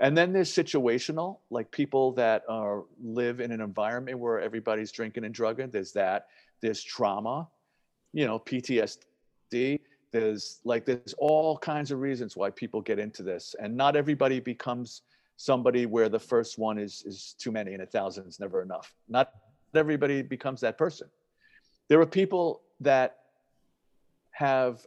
[0.00, 5.24] and then there's situational like people that are live in an environment where everybody's drinking
[5.24, 6.26] and drugging there's that
[6.60, 7.48] there's trauma
[8.12, 9.80] you know ptsd
[10.12, 14.40] there's like there's all kinds of reasons why people get into this and not everybody
[14.40, 15.02] becomes
[15.42, 18.94] somebody where the first one is is too many and a thousand is never enough.
[19.08, 19.32] Not
[19.74, 21.08] everybody becomes that person.
[21.88, 23.18] There are people that
[24.30, 24.86] have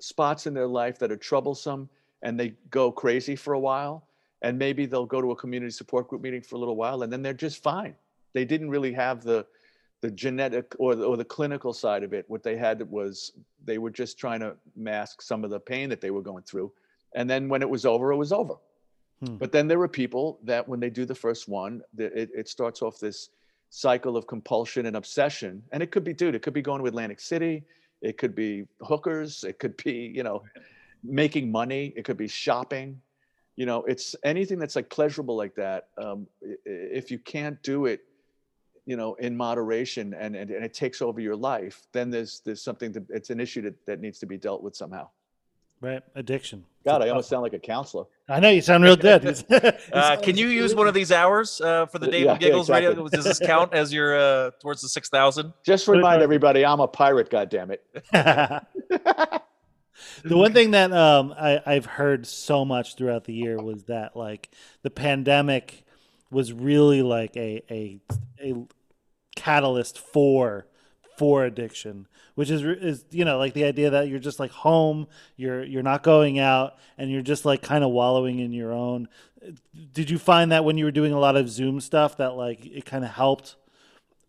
[0.00, 1.88] spots in their life that are troublesome
[2.22, 4.08] and they go crazy for a while
[4.42, 7.12] and maybe they'll go to a community support group meeting for a little while and
[7.12, 7.94] then they're just fine.
[8.32, 9.46] They didn't really have the
[10.02, 13.32] the genetic or the, or the clinical side of it what they had was
[13.64, 16.70] they were just trying to mask some of the pain that they were going through.
[17.14, 18.54] And then when it was over it was over.
[19.24, 19.36] Hmm.
[19.36, 22.82] but then there are people that when they do the first one it, it starts
[22.82, 23.30] off this
[23.70, 25.62] cycle of compulsion and obsession.
[25.70, 27.64] And it could be dude it could be going to atlantic city.
[28.02, 29.44] It could be hookers.
[29.44, 30.42] It could be you know
[31.04, 31.92] making money.
[31.96, 33.00] It could be shopping.
[33.54, 36.26] You know it's anything that's like pleasurable like that um,
[36.64, 38.00] if you can't do it
[38.86, 42.62] you know in moderation and, and and it takes over your life then there's there's
[42.62, 45.08] something that it's an issue that, that needs to be dealt with somehow
[45.80, 46.02] Right.
[46.14, 46.64] Addiction.
[46.84, 49.44] god i almost sound like a counselor I know you sound real good.
[49.92, 52.70] Uh, can you use one of these hours uh, for the Yeah, David yeah, Giggles
[52.70, 52.90] radio?
[52.92, 53.10] exactly.
[53.16, 55.52] Does this count as your uh, towards the six thousand?
[55.64, 57.84] just remind everybody i'm a pirate god damn it
[60.24, 64.16] the one thing that um, I, I've heard so much throughout the year was that
[64.16, 64.50] like
[64.82, 65.84] the pandemic
[66.30, 68.00] was really like a a,
[68.42, 68.66] a
[69.36, 70.66] catalyst for
[71.16, 75.06] for addiction which is is you know like the idea that you're just like home
[75.36, 79.08] you're you're not going out and you're just like kind of wallowing in your own.
[79.92, 82.64] Did you find that when you were doing a lot of zoom stuff that like
[82.64, 83.56] it kind of helped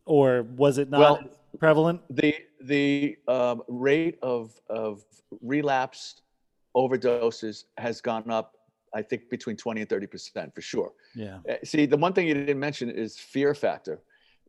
[0.05, 1.19] or was it not Well,
[1.59, 2.01] prevalent?
[2.09, 5.03] the the um, rate of of
[5.41, 6.21] relapse
[6.75, 8.52] overdoses has gone up
[8.93, 10.91] i think between 20 and 30 percent for sure.
[11.15, 11.39] Yeah.
[11.49, 14.01] Uh, see the one thing you didn't mention is fear factor.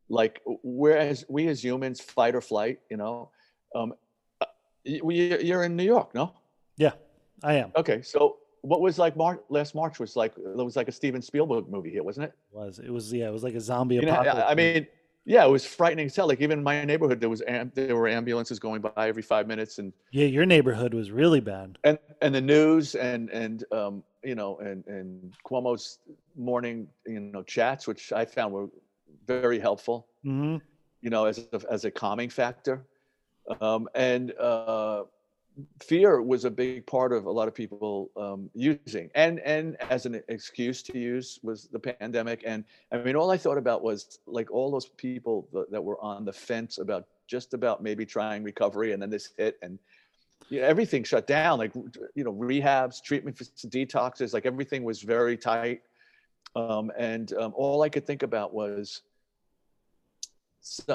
[0.09, 3.31] Like whereas we as humans fight or flight you know?
[3.75, 3.95] Um,
[4.41, 4.47] uh,
[5.03, 6.33] we, you're in new york no?
[6.77, 6.93] Yeah
[7.43, 7.73] i am.
[7.77, 11.23] Okay so what was like Mar- last march was like it was like a steven
[11.23, 12.35] spielberg movie here wasn't it?
[12.53, 12.79] Was.
[12.79, 14.87] It was yeah it was like a zombie you know, I mean,
[15.25, 16.29] yeah, it was frightening as hell.
[16.29, 19.47] Like even in my neighborhood, there was am- there were ambulances going by every five
[19.47, 24.03] minutes, and yeah your neighborhood was really bad and and the news and and um,
[24.23, 25.99] you know and and Cuomo's
[26.37, 28.69] morning you know chats, which I found were
[29.27, 30.07] very helpful.
[30.23, 30.57] hmm
[31.03, 32.87] You know, as a, as a calming factor,
[33.61, 35.05] um, and uh,
[35.83, 40.07] fear was a big part of a lot of people um, using, and and as
[40.07, 42.43] an excuse to use was the pandemic.
[42.45, 46.01] And I mean, all I thought about was like all those people that, that were
[46.01, 49.79] on the fence about just about maybe trying recovery, and then this hit, and
[50.49, 51.59] you know, everything shut down.
[51.59, 51.73] Like
[52.15, 55.83] you know, rehabs, treatment for detoxes, like everything was very tight.
[56.57, 59.03] Um, and um, all I could think about was,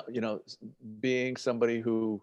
[0.10, 0.42] you know,
[1.02, 2.22] being somebody who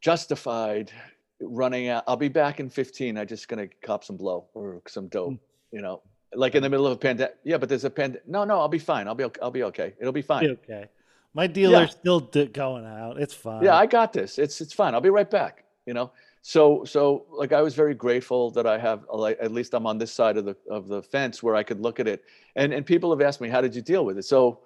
[0.00, 0.92] justified
[1.40, 2.04] running out.
[2.06, 3.16] I'll be back in 15.
[3.16, 5.40] I just gonna cop some blow or some dope,
[5.72, 6.02] you know,
[6.34, 7.36] like in the middle of a pandemic.
[7.44, 8.26] Yeah, but there's a pandemic.
[8.28, 9.08] No, no, I'll be fine.
[9.08, 9.40] I'll be, okay.
[9.42, 9.94] I'll be okay.
[10.00, 10.44] It'll be fine.
[10.44, 10.88] Be okay
[11.34, 14.38] my dealer's still d- going out it's fine Yeah, I got this.
[14.38, 14.94] It's it's fine.
[14.94, 15.64] I'll be right back.
[15.86, 16.10] You know.
[16.42, 19.98] So so like I was very grateful that I have like at least I'm on
[19.98, 22.24] this side of the of the fence where I could look at it.
[22.56, 24.24] And and people have asked me how did you deal with it.
[24.24, 24.60] So,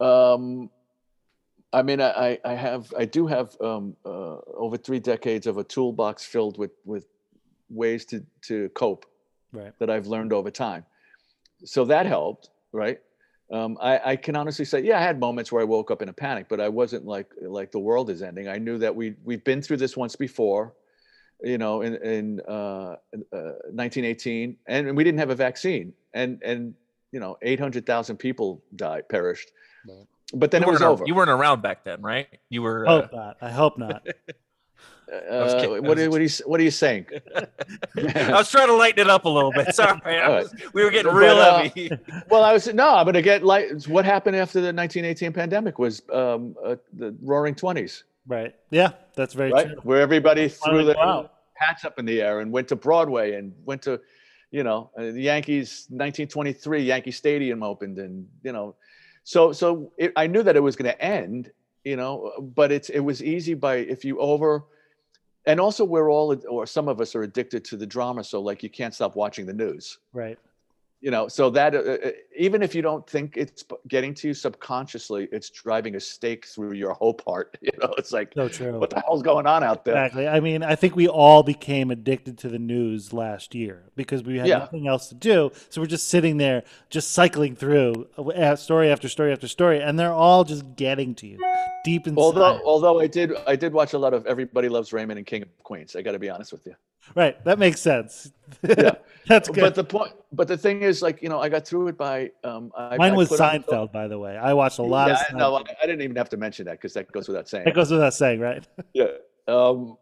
[0.00, 0.70] um,
[1.76, 5.64] I mean I I have I do have um uh, over three decades of a
[5.64, 7.06] toolbox filled with with
[7.68, 9.04] ways to to cope
[9.52, 10.84] right that I've learned over time.
[11.64, 12.98] So that helped, right?
[13.52, 16.08] Um, I, I can honestly say, yeah, I had moments where I woke up in
[16.08, 18.48] a panic, but I wasn't like like the world is ending.
[18.48, 20.74] I knew that we we've been through this once before,
[21.42, 22.96] you know, in in uh,
[23.32, 26.74] uh, 1918, and we didn't have a vaccine, and and
[27.12, 29.52] you know, 800,000 people died, perished.
[29.88, 30.06] Right.
[30.34, 31.04] But then you it was over.
[31.06, 32.26] You weren't around back then, right?
[32.48, 32.84] You were.
[32.84, 33.36] Hope Uh, not.
[33.40, 34.06] I hope not.
[35.08, 37.06] Uh, what, was are, what, are you, what are you saying?
[37.36, 39.72] I was trying to lighten it up a little bit.
[39.72, 41.90] Sorry, I All was- we were getting But, real uh, heavy.
[42.28, 43.86] well, I was no, I'm going to get light.
[43.86, 48.52] what happened after the 1918 pandemic was um, uh, the Roaring Twenties, right.
[48.70, 49.68] Yeah, that's very right?
[49.68, 49.76] true.
[49.84, 51.34] Where everybody threw Finally their out.
[51.54, 54.00] hats up in the air and went to Broadway and went to,
[54.50, 58.74] you know, uh, the Yankees 1923 Yankee Stadium opened and you know,
[59.26, 61.50] so so it, I knew that it was going to end,
[61.82, 64.64] you know, but it's it was easy by if you over.
[65.48, 68.24] And also, we're all, or some of us are addicted to the drama.
[68.24, 69.98] So, like, you can't stop watching the news.
[70.12, 70.38] Right.
[71.02, 74.34] You know so that uh, uh, even if you don't think it's getting to you
[74.34, 78.78] subconsciously it's driving a stake through your whole heart you know it's like So true.
[78.78, 80.26] what the hell's going on out there Exactly.
[80.26, 84.38] I mean, I think we all became addicted to the news last year because we
[84.38, 84.58] had Yeah.
[84.58, 85.50] nothing else to do.
[85.68, 89.98] So we're just sitting there, just cycling through uh, story after story after story, and
[89.98, 91.38] they're all just getting to you
[91.84, 92.20] deep inside.
[92.20, 95.42] although although i did i did watch a lot of everybody loves raymond and king
[95.42, 96.74] of queens i got to be honest with you
[97.14, 98.32] right, that makes sense.
[98.62, 98.92] Yeah.
[99.26, 99.60] That's good.
[99.60, 102.30] but the point but the thing is like you know i got through it by
[102.44, 104.36] um I, Mine I was Seinfeld, by the way.
[104.36, 105.38] I watched a lot yeah, of Seinfeld.
[105.38, 107.74] no I, I didn't even have to mention that because that goes without saying that
[107.74, 108.64] goes without saying, right?
[108.94, 109.06] yeah
[109.48, 109.96] um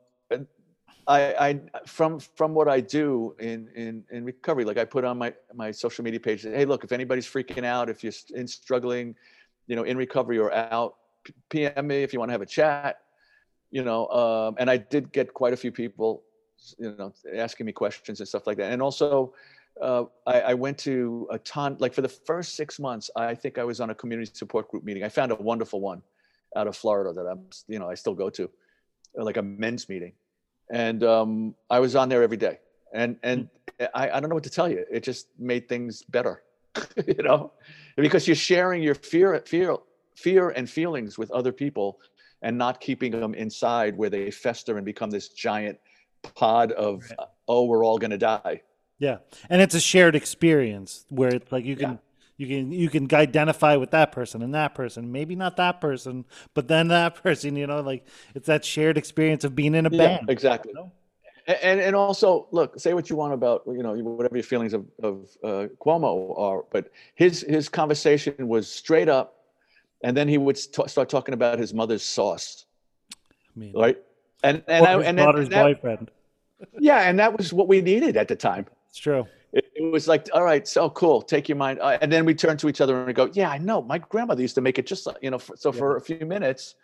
[1.06, 5.18] I, I from from what I do in, in in recovery, like I put on
[5.18, 9.14] my my social media page, hey, look, if anybody's freaking out, if you're in struggling,
[9.66, 10.96] you know, in recovery or out,
[11.50, 13.00] PM me if you want to have a chat,
[13.70, 14.08] you know.
[14.08, 16.22] Um, and I did get quite a few people,
[16.78, 18.72] you know, asking me questions and stuff like that.
[18.72, 19.34] And also,
[19.80, 23.58] uh, I, I went to a ton, like for the first six months, I think
[23.58, 25.04] I was on a community support group meeting.
[25.04, 26.02] I found a wonderful one
[26.56, 28.48] out of Florida that I'm, you know, I still go to,
[29.16, 30.12] like a men's meeting
[30.70, 32.58] and um, I was on there every day.
[32.92, 33.48] And and
[33.94, 34.84] I, I don't know what to tell you.
[34.90, 36.42] It just made things better,
[37.06, 37.52] you know,
[37.96, 39.76] because you're sharing your fear, fear,
[40.16, 41.98] fear and feelings with other people,
[42.42, 45.78] and not keeping them inside where they fester and become this giant
[46.34, 47.28] pod of Right.
[47.48, 48.62] oh, we're all gonna die.
[48.98, 49.18] Yeah,
[49.50, 51.98] and it's a shared experience where it's like you can
[52.36, 56.24] you can you can identify with that person and that person, maybe not that person,
[56.54, 57.56] but then that person.
[57.56, 60.30] You know, like it's that shared experience of being in a band.
[60.30, 60.70] exactly.
[60.70, 60.92] you know?
[61.46, 64.86] And and also, look, say what you want about you know whatever your feelings of
[65.02, 69.44] of uh, Cuomo are, but his his conversation was straight up,
[70.02, 72.64] and then he would st- start talking about his mother's sauce,
[73.12, 73.98] I mean, right?
[74.44, 76.10] And and, I, and, daughter's that, boyfriend.
[76.78, 78.66] yeah, and that was what we needed at the time.
[78.88, 79.26] It's true.
[79.52, 82.34] It, it was like, all right, so cool, take your mind, uh, and then we
[82.34, 84.78] turn to each other and we go, yeah, I know, my grandmother used to make
[84.78, 85.38] it just like you know.
[85.38, 86.74] For, so for a few minutes,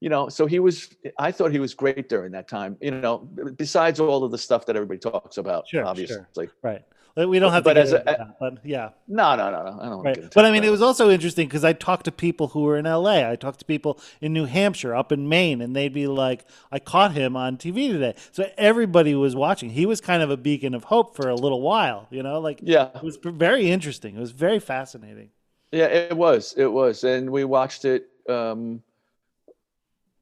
[0.00, 0.88] you know, so he was.
[1.18, 2.76] I thought he was great during that time.
[2.80, 3.18] You know,
[3.56, 5.86] besides all of the stuff that everybody talks about, Sure, sure.
[5.88, 6.48] obviously.
[6.62, 6.82] Right.
[7.16, 8.90] We don't have to But get as a- that, but yeah.
[9.08, 9.78] No, no, no, no.
[9.80, 10.02] I don't.
[10.04, 10.34] Right.
[10.34, 10.68] But I mean, that.
[10.68, 13.30] it was also interesting because I talked to people who were in LA.
[13.30, 16.78] I talked to people in New Hampshire, up in Maine, and they'd be like, I
[16.78, 18.16] caught him on TV today.
[18.32, 19.70] So everybody was watching.
[19.70, 22.38] He was kind of a beacon of hope for a little while, you know?
[22.38, 24.14] Like, Yeah, it was very interesting.
[24.14, 25.30] It was very fascinating.
[25.72, 28.08] yeah, it was, it was, and we watched it.
[28.28, 28.82] Um,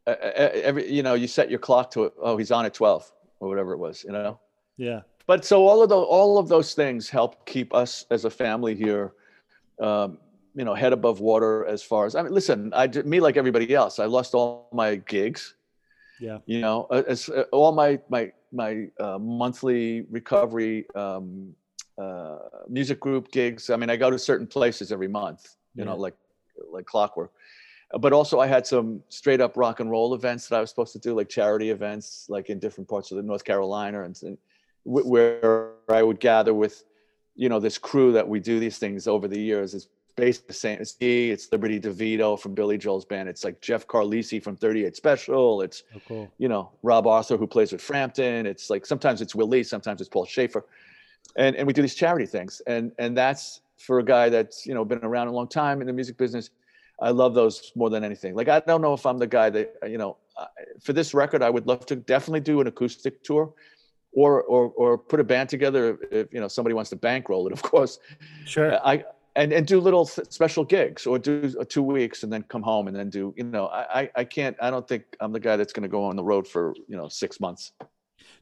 [0.07, 2.13] every, you know, you set your clock to it.
[2.21, 4.05] Oh, he's on at twelve or whatever it was.
[4.05, 4.39] You know.
[4.77, 5.01] Yeah.
[5.27, 8.75] But so all of those all of those things help keep us as a family
[8.75, 9.13] here
[9.81, 10.19] um,
[10.55, 13.37] you know head above water as far as i mean listen i did me like
[13.37, 15.55] everybody else i lost all my gigs.
[16.21, 16.39] Yeah.
[16.47, 21.55] you know uh, as uh, all my my my uh, monthly recovery um,
[21.99, 25.97] uh, music group gigs i mean i go to certain places every month you know
[25.97, 26.15] like
[26.71, 27.33] like clockwork.
[27.99, 30.93] But also i had some straight up rock and roll events that i was supposed
[30.93, 34.39] to do like charity events like in different parts of the north carolina and, and
[34.85, 36.85] where i would gather with
[37.35, 40.55] you know this crew that we do these things over the years it's basically the
[40.55, 44.57] same it's me it's liberty devito from billy joel's band it's like jeff carlisi from
[44.57, 46.33] 38 special it's Oh, cool.
[46.39, 48.47] you know, Rob Arthur who plays with Frampton.
[48.47, 50.65] It's like sometimes it's Will Lee, sometimes it's Paul Shaffer.
[51.37, 52.63] And and we do these charity things.
[52.67, 55.87] And and that's for a guy that's, you know, been around a long time in
[55.89, 56.51] the music business.
[57.01, 58.35] I love those more than anything.
[58.37, 60.17] Like I don't know if I'm the guy that, you know,
[60.81, 63.53] for this record I would love to definitely do an acoustic tour
[64.15, 67.53] or or or put a band together if, you know, somebody wants to bankroll it,
[67.53, 67.99] of course.
[68.45, 68.79] Sure.
[68.85, 69.05] I
[69.37, 72.87] and and do little special gigs or do uh, two weeks and then come home
[72.87, 75.73] and then do you know I I, can't I don't think I'm the guy that's
[75.73, 77.73] going to go on the road for you know six months.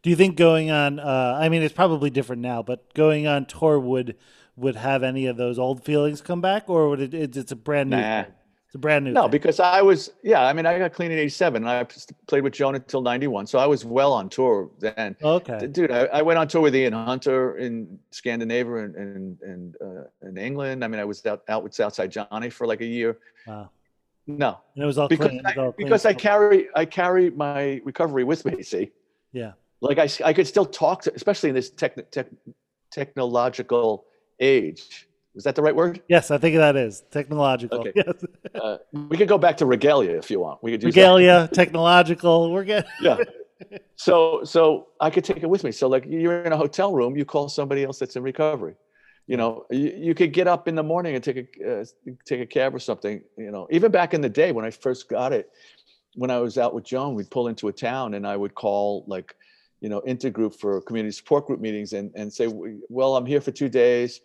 [0.03, 0.99] Do you think going on?
[0.99, 4.17] Uh, I mean, it's probably different now, but going on tour would
[4.57, 7.15] would have any of those old feelings come back, or would it?
[7.15, 7.97] It's, it's a brand new.
[7.97, 8.25] Nah.
[8.25, 8.33] thing?
[8.73, 9.13] It's a brand new.
[9.13, 9.33] No, thing.
[9.33, 11.85] because I was yeah I mean I got clean in '87 and I
[12.27, 15.15] played with Joan until '91, so I was well on tour then.
[15.23, 15.67] okay.
[15.67, 20.05] Dude, I, I went on tour with Ian Hunter in Scandinavia and and and uh,
[20.27, 20.83] in England.
[20.85, 23.19] I mean, I was out, out with Southside Johnny for like a year.
[23.47, 23.69] Wow.
[24.27, 25.43] No, And it was all because clean.
[25.45, 28.63] I, all because I carry I carry my recovery with me.
[28.63, 28.91] See,
[29.33, 29.53] Yeah.
[29.83, 32.29] like I, I could still talk to, especially in this tech, tech,
[32.91, 34.07] technological
[34.41, 35.09] age.
[35.35, 36.03] Is that the right word?
[36.09, 37.81] Yes, I think that is technological.
[37.81, 37.93] Okay.
[37.95, 38.25] Yes.
[38.55, 40.63] Uh, we could go back to regalia if you want.
[40.63, 40.87] We could that.
[40.87, 42.53] Regalia, technological.
[42.53, 42.85] We're good.
[43.01, 43.17] Yeah.
[43.95, 45.71] So so I could take it with me.
[45.71, 48.75] So like you're in a hotel room, you call somebody else that's in recovery.
[49.29, 51.85] You know, you, you could get up in the morning and take a uh,
[52.27, 53.23] take a cab or something.
[53.39, 55.49] You know, even back in the day when I first got it,
[56.17, 59.05] when I was out with Joan, we'd pull into a town and I would call
[59.07, 59.35] like,
[59.81, 62.49] you know, intergroup for community support group meetings and and say,
[62.89, 64.21] well, I'm here for two days.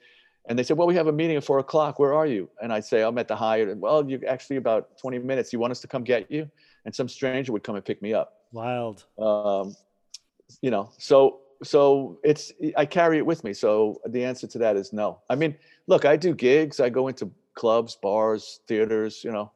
[0.48, 2.00] And they said, well, we have a meeting at four o'clock.
[2.00, 2.50] Where are you?
[2.62, 3.68] And I'd say, I'm at the Hyatt.
[3.70, 5.52] And, well, you're actually about 20 minutes.
[5.52, 6.50] You want us to come get you?
[6.86, 9.04] And some stranger would come and pick me up Wild.
[9.20, 9.76] um,
[10.62, 14.78] you know so so it's i carry it with me so the answer to that
[14.78, 15.54] is no i mean
[15.88, 19.52] look i do gigs i go into clubs bars theaters you know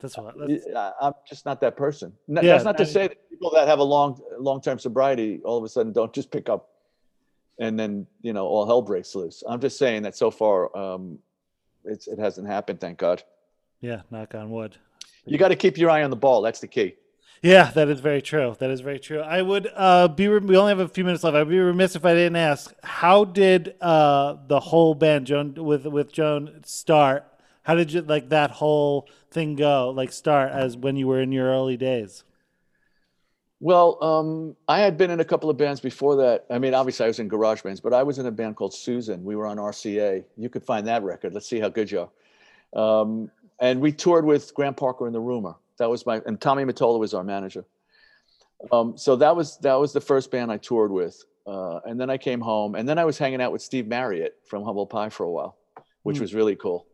[0.00, 0.34] That's what.
[0.38, 3.28] That's, I- i'm just not that person No- Yeah, that's not to I- say that
[3.28, 6.70] people that have a long long-term sobriety all of a sudden don't just pick up
[7.62, 11.18] and then you know all hell breaks loose i'm just saying that so far um
[11.84, 13.22] it's it hasn't happened thank god
[13.80, 14.02] yeah.
[14.12, 14.76] Knock on wood.
[15.26, 16.94] you got to keep your eye on the ball that's the key
[17.42, 18.54] Yeah, that is very true.
[18.60, 19.20] That is very true.
[19.20, 20.28] I would uh, be.
[20.28, 21.36] Re- we only have a few minutes left.
[21.36, 22.72] I'd be remiss if I didn't ask.
[22.84, 27.26] How did uh, the whole band, Joan, with with Joan, start?
[27.64, 29.90] How did you like that whole thing go?
[29.90, 32.22] Like start as when you were in your early days.
[33.62, 36.46] Well, um, I had been in a couple of bands before that.
[36.50, 38.74] I mean, obviously, I was in garage bands, but I was in a band called
[38.74, 39.22] Susan.
[39.22, 40.24] We were on RCA.
[40.36, 41.32] You could find that record.
[41.32, 42.08] Let's see how good you
[42.74, 43.00] are.
[43.00, 45.54] Um, and we toured with Graham Parker and the Rumor.
[45.78, 47.64] That was my and Tommy Mottola was our manager.
[48.72, 51.22] Um, so that was that was the first band I toured with.
[51.46, 54.38] Uh, and then I came home, and then I was hanging out with Steve Marriott
[54.44, 55.56] from Humble Pie for a while,
[56.02, 56.22] which Hmm.
[56.22, 56.86] was really cool.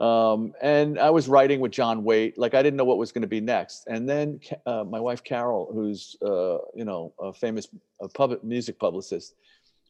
[0.00, 2.38] Um, and I was writing with John Waite.
[2.38, 3.86] Like I didn't know what was going to be next.
[3.88, 7.68] And then uh, my wife Carol, who's uh, you know a famous
[8.02, 9.34] uh, pub- music publicist,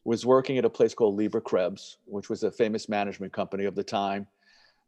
[0.05, 3.75] was working at a place called Leber Krebs, which was a famous management company of
[3.75, 4.25] the time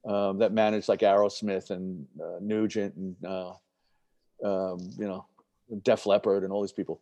[0.06, 3.54] um, that managed like Aerosmith and uh, Nugent and uh,
[4.44, 5.26] um, you know
[5.84, 7.00] Def Leppard and all these people.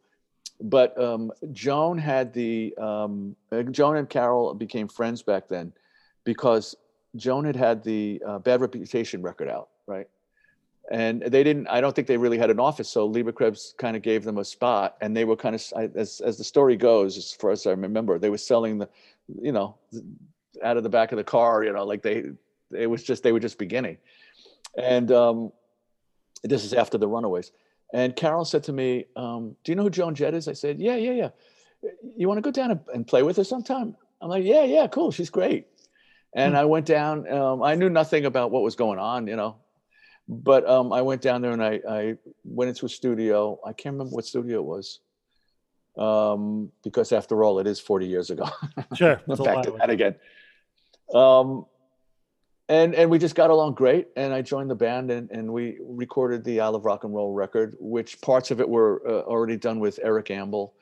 [0.61, 3.35] But um, Joan had the um,
[3.71, 5.71] Joan and Carol became friends back then
[6.25, 6.75] because
[7.15, 10.07] Joan had had the uh, Bad Reputation record out, right?
[10.91, 11.67] And they didn't.
[11.67, 14.39] I don't think they really had an office, so Leber Krebs kind of gave them
[14.39, 17.67] a spot, and they were kind of, as as the story goes, as far as
[17.67, 18.89] I remember, they were selling the,
[19.39, 19.75] you know,
[20.63, 22.23] out of the back of the car, you know, like they,
[22.75, 23.97] it was just they were just beginning,
[24.77, 25.51] and um,
[26.43, 27.51] this is after the Runaways.
[27.93, 30.79] And Carol said to me, um, "Do you know who Joan Jett is?" I said,
[30.79, 31.29] "Yeah, yeah, yeah.
[32.15, 34.87] You want to go down and, and play with her sometime?" I'm like, "Yeah, yeah,
[34.87, 35.11] cool.
[35.11, 35.67] She's great."
[36.33, 37.31] And I went down.
[37.31, 39.55] Um, I knew nothing about what was going on, you know,
[40.27, 43.59] but um, I went down there and I, I went into a studio.
[43.65, 44.99] I can't remember what studio it was,
[45.97, 48.47] um, because after all, it is 40 years ago.
[48.95, 49.19] Sure.
[49.27, 50.15] Back to that again.
[51.13, 51.65] Um,
[52.69, 54.09] and and we just got along great.
[54.15, 57.33] And I joined the band and, and we recorded the I Love Rock and Roll
[57.33, 60.73] record, which parts of it were uh, already done with Eric Ambel.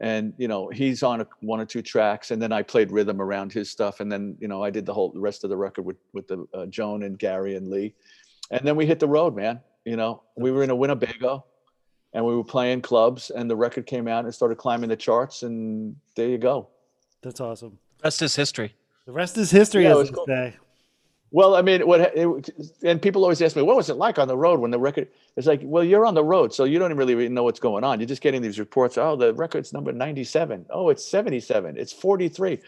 [0.00, 3.20] And you know he's on a, one or two tracks, and then I played rhythm
[3.20, 5.56] around his stuff, and then you know I did the whole the rest of the
[5.56, 7.94] record with with the uh, Joan and Gary and Lee,
[8.50, 9.60] and then we hit the road, man.
[9.84, 11.44] You know we were in a Winnebago,
[12.14, 15.42] and we were playing clubs, and the record came out and started climbing the charts,
[15.42, 16.68] and there you go.
[17.22, 17.78] That's awesome.
[18.02, 18.74] Rest is history.
[19.06, 20.26] The rest is history, Yeah, as was they cool.
[21.34, 22.50] Well, I mean, what it,
[22.84, 25.08] and people always ask me, what was it like on the road when the record?
[25.36, 27.84] It's like, well, you're on the road, so you don't really really know what's going
[27.84, 27.98] on.
[28.00, 28.98] You're just getting these reports.
[28.98, 30.66] Oh, the record's number 97.
[30.70, 31.76] Oh, it's 77.
[31.78, 32.58] It's 43.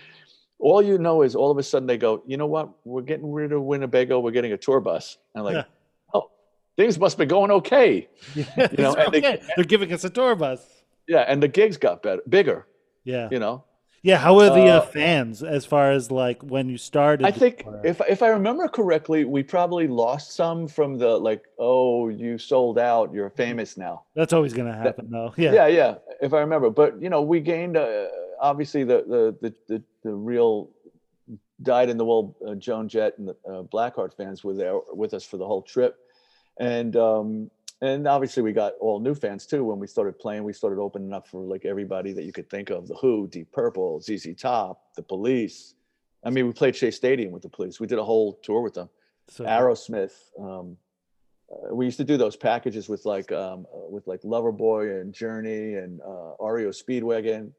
[0.60, 2.70] All you know is all of a sudden they go, you know what?
[2.84, 4.18] We're getting rid of Winnebago.
[4.20, 5.18] We're getting a tour bus.
[5.34, 5.70] And I'm like, Yeah.
[6.14, 6.30] oh,
[6.78, 8.08] things must be going okay.
[8.34, 9.42] Yeah, You know, and they- okay.
[9.56, 10.64] They're giving us a tour bus.
[11.06, 12.66] Yeah, and the gigs got better, bigger.
[13.04, 13.28] Yeah.
[13.30, 13.64] You know,
[14.04, 14.18] Yeah.
[14.18, 17.26] How were the uh, Uh, fans as far as like when you started?
[17.26, 22.08] I think if if I remember correctly, we probably lost some from the like, oh,
[22.10, 24.02] you sold out, you're famous now.
[24.14, 25.32] that's always going to happen, though.
[25.44, 25.52] Yeah.
[25.58, 28.06] yeah yeah if i remember but you know we gained uh,
[28.50, 30.70] obviously the, the the the the real
[31.62, 35.12] dyed in the wool uh, joan jett and the uh, blackheart fans were there with
[35.18, 35.92] us for the whole trip
[36.58, 37.50] and um
[37.80, 41.12] and obviously we got all new fans too when we started playing we started opening
[41.12, 44.82] up for like everybody that you could think of the who deep purple zz top
[44.96, 45.74] the police
[46.24, 48.74] i mean we played shea stadium with the police we did a whole tour with
[48.74, 48.88] them
[49.28, 50.12] So, Aerosmith.
[50.38, 50.76] Um,
[51.50, 55.12] uh, we used to do those packages with like um, uh, with like Loverboy and
[55.12, 57.52] Journey and uh, REO Speedwagon.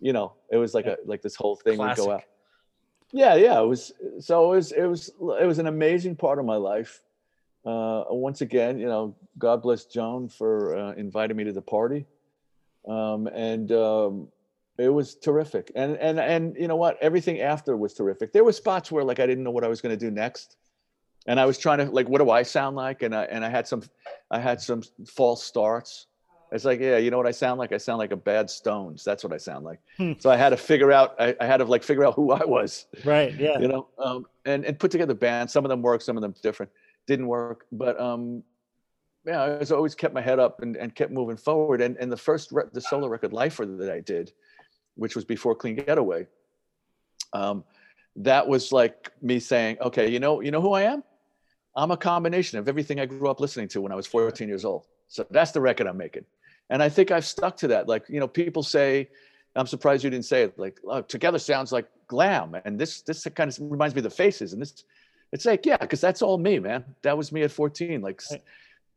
[0.00, 2.22] You know, it was like a like this whole thing would go out.
[3.12, 3.60] Yeah, yeah.
[3.60, 5.10] It was so it was it was
[5.40, 7.02] it was an amazing part of my life,
[7.64, 12.06] uh, once again, you know, God bless Joan for uh, inviting me to the party,
[12.88, 14.28] um, and um,
[14.78, 15.72] it was terrific.
[15.74, 16.96] And and and you know what?
[17.00, 18.32] Everything after was terrific.
[18.32, 20.56] There were spots where like I didn't know what I was going to do next,
[21.26, 23.02] and I was trying to like, what do I sound like?
[23.02, 23.82] And I and I had some,
[24.30, 26.06] I had some false starts.
[26.50, 27.72] It's like, yeah, you know what I sound like?
[27.72, 29.04] I sound like a bad Stones.
[29.04, 29.80] That's what I sound like.
[29.98, 30.12] Hmm.
[30.18, 31.14] So I had to figure out.
[31.20, 33.34] I, I had to like figure out who I was Right.
[33.34, 33.58] Yeah.
[33.58, 36.34] you know um, and and put together bands some of them work some of them
[36.42, 36.72] different
[37.08, 38.42] didn't work but um
[39.26, 41.80] yeah i was always kept my head up and, and kept moving forward.
[41.80, 44.32] And and the first re- the solo record lifer that i did
[44.94, 46.26] which was before clean getaway
[47.32, 47.64] um
[48.16, 51.02] that was like me saying okay you know you know who i am?
[51.74, 54.64] I'm a combination of everything i grew up listening to when i was 14 years
[54.64, 54.86] old.
[55.08, 56.26] So that's the record i'm making.
[56.70, 57.88] And i think i've stuck to that.
[57.88, 59.08] Like you know people say
[59.56, 63.26] i'm surprised you didn't say it like oh, together sounds like glam and this this
[63.34, 64.84] kind of reminds me of the faces and this
[65.32, 68.42] it's like yeah because that's all me man that was me at 14 like Right.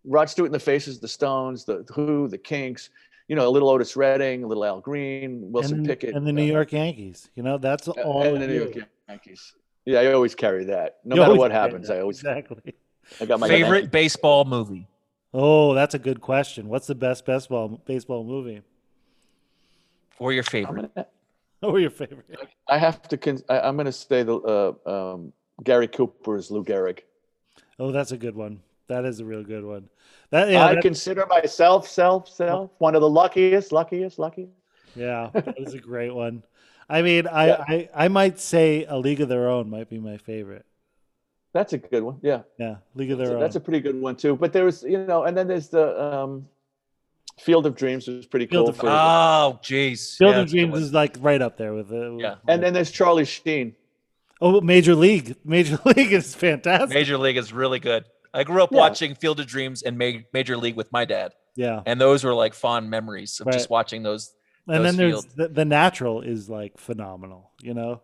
[0.05, 2.89] rod stewart in the faces the stones the who the kinks
[3.27, 6.33] you know a little otis redding a little al green wilson and, pickett and the
[6.33, 7.29] New uh, York Yankees.
[7.35, 8.23] You know, that's uh, all.
[8.23, 8.75] and the new york
[9.09, 9.53] yankees
[9.85, 11.97] yeah i always carry that no You matter what happens that.
[11.97, 12.75] i always exactly.
[13.19, 14.87] i got my Favorite Yankee- baseball movie?
[15.33, 16.67] Oh, that's a good question.
[16.67, 18.61] What's the best baseball baseball movie?
[20.19, 20.93] Or your favorite?
[20.93, 21.07] gonna-
[21.61, 22.25] What were your favorite?
[22.67, 25.31] i have to con- I, i'm gonna say the uh, um,
[25.63, 26.99] gary cooper's lou gehrig
[27.79, 28.61] Oh, that's a good one.
[28.89, 29.89] That is a real good one.
[30.29, 34.51] That yeah, i that- consider myself self self one of the luckiest luckiest luckiest
[34.95, 36.43] yeah, that is a great one.
[36.89, 37.63] I mean, I, Yeah.
[37.67, 40.65] I I might say A League of Their Own might be my favorite.
[41.53, 43.39] that's a good one yeah Yeah, League of So Their Own.
[43.39, 44.35] that's a pretty good one too.
[44.35, 46.47] But there was, you know, and then there's the um,
[47.39, 48.69] Field of Dreams was pretty Field cool.
[48.69, 50.17] of- For, Oh, jeez.
[50.17, 52.19] Field Yeah, of that's a good Dreams is like right up there with it.
[52.19, 52.35] Yeah.
[52.47, 53.75] and then there's Charlie Sheen.
[54.41, 55.35] Oh, Major League.
[55.45, 56.89] Major League is fantastic.
[56.89, 58.05] Major League is really good.
[58.33, 58.79] I grew up Yeah.
[58.79, 62.33] watching Field of Dreams and Ma- Major League with my dad, yeah, and those were
[62.33, 64.33] like fond memories of just watching those.
[64.67, 67.51] and then those there's the, the Natural is like phenomenal.
[67.61, 68.01] You know.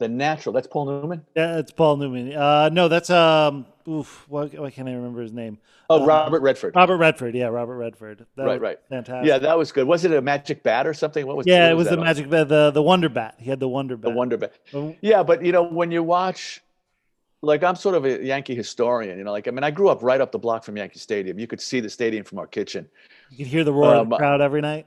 [0.00, 0.52] The Natural.
[0.54, 1.24] That's Paul Newman.
[1.36, 2.34] Yeah, it's Paul Newman.
[2.34, 3.66] Uh, no, that's um.
[3.86, 5.58] Oof, why, why can't I remember his name?
[5.90, 6.74] Oh, Uh, Robert Redford.
[6.74, 7.34] Robert Redford.
[7.34, 8.24] Yeah, Robert Redford.
[8.36, 8.78] That Right, right.
[8.88, 9.26] Fantastic.
[9.28, 9.86] Yeah, that was good.
[9.86, 11.26] Was it a magic bat or something?
[11.26, 11.46] What was?
[11.46, 12.04] yeah, what it was the on?
[12.04, 13.34] magic bat, the the Wonder Bat.
[13.38, 14.10] He had the Wonder bat.
[14.10, 14.52] The Wonder Bat.
[14.72, 16.62] Oh, Yeah, but you know, when you watch,
[17.42, 19.18] like I'm sort of a Yankee historian.
[19.18, 21.38] You know, like I mean, I grew up right up the block from Yankee Stadium.
[21.38, 22.88] You could see the stadium from our kitchen.
[23.30, 24.86] You could hear the roar of the Um, crowd every night.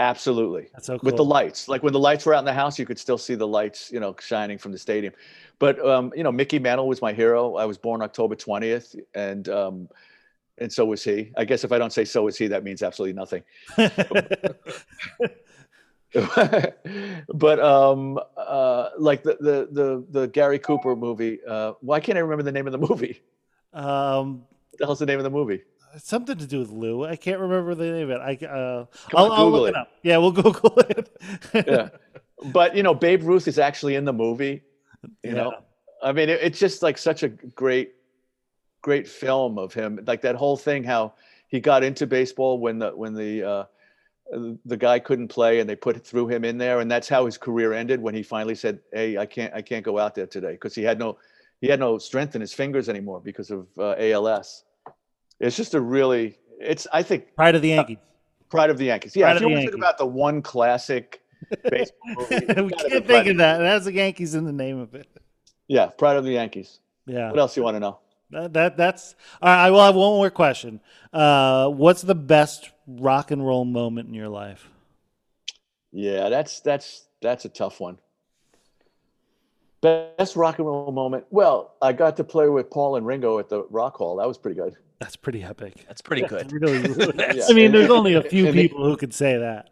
[0.00, 0.68] Absolutely.
[0.72, 1.06] That's so cool.
[1.06, 1.68] with the lights.
[1.68, 3.92] Like when the lights were out in the house, you could still see the lights,
[3.92, 5.14] you know, shining from the stadium.
[5.58, 7.54] But um, you know, Mickey Mantle was my hero.
[7.56, 9.88] I was born October twentieth, and um,
[10.58, 11.30] and so was he.
[11.36, 13.44] I guess if I don't say so was he, that means absolutely nothing.
[17.34, 21.38] but um, uh, like the, the the the Gary Cooper movie.
[21.46, 23.22] Uh, why can't I remember the name of the movie?
[23.72, 25.62] um, What the hell's the name of the movie?
[25.98, 27.04] Something to do with Lou.
[27.04, 28.20] I can't remember the name of it.
[28.20, 29.70] I uh, I'll, on, I'll Google look it.
[29.70, 29.88] it up.
[30.02, 31.08] Yeah, we'll Google it.
[31.66, 31.88] Yeah,
[32.52, 34.62] but you know, Babe Ruth is actually in the movie.
[35.22, 35.32] You Yeah.
[35.34, 35.52] know,
[36.02, 37.94] I mean, it, it's just like such a great,
[38.82, 40.00] great film of him.
[40.06, 41.14] Like that whole thing, how
[41.48, 43.64] he got into baseball when the when the uh,
[44.64, 47.38] the guy couldn't play and they put threw him in there, and that's how his
[47.38, 50.52] career ended when he finally said, "Hey, I can't I can't go out there today
[50.52, 51.18] because he had no
[51.60, 54.64] he had no strength in his fingers anymore because of uh, ALS."
[55.44, 57.98] It's just a really it's I think Pride of the Yankees.
[58.48, 59.14] pride of the Yankees.
[59.14, 61.22] Yeah, Pride if you the want to talk about the one classic
[61.70, 63.60] baseball movie, we can't think of that.
[63.60, 65.08] It has the Yankees in the name of it.
[65.68, 66.80] Yeah, pride of the Yankees.
[67.06, 67.30] Yeah.
[67.30, 67.98] What else you want to know?
[68.30, 69.66] That, that that's all right.
[69.66, 70.80] I will have one more question.
[71.12, 74.68] Uh, what's the best rock and roll moment in your life?
[75.92, 77.98] Yeah, that's that's that's a tough one.
[79.82, 81.26] Best rock and roll moment.
[81.30, 84.16] Well, I got to play with Paul and Ringo at the Rock Hall.
[84.16, 84.74] That was pretty good.
[85.04, 85.84] That's pretty epic.
[85.86, 86.50] That's pretty good.
[86.50, 87.44] Really, really- Yeah.
[87.48, 89.68] I mean, there's only a few and they- people who could say that.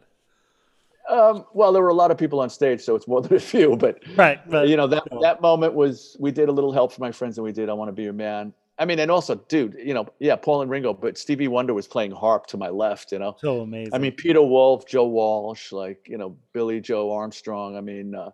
[1.08, 3.40] Um, well, there were a lot of people on stage, so it's more than a
[3.40, 3.76] few.
[3.76, 4.38] But Right.
[4.48, 5.20] But you know that no.
[5.22, 7.72] that moment was we did a little help for my friends, and we did "I
[7.72, 10.70] Want to Be Your Man." I mean, and also, dude, you know, yeah, Paul and
[10.70, 13.10] Ringo, but Stevie Wonder was playing harp to my left.
[13.12, 13.94] You know, so amazing.
[13.94, 17.76] I mean, Peter Wolf, Joe Walsh, like you know, Billie Joe Armstrong.
[17.76, 18.30] I mean, uh,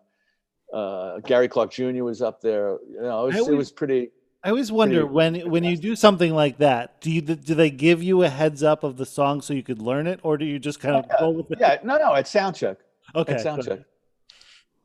[0.77, 2.05] uh, Gary Clark Jr.
[2.05, 2.79] was up there.
[2.91, 4.11] You know, it I was, it was pretty.
[4.45, 8.03] I always wonder when when you do something like that, do you do they give
[8.03, 10.59] you a heads up of the song so you could learn it, or do you
[10.59, 11.59] just kind of go with it?
[11.61, 12.79] Yeah, no, no, at sound check.
[13.15, 13.33] Okay.
[13.35, 13.81] At sound check.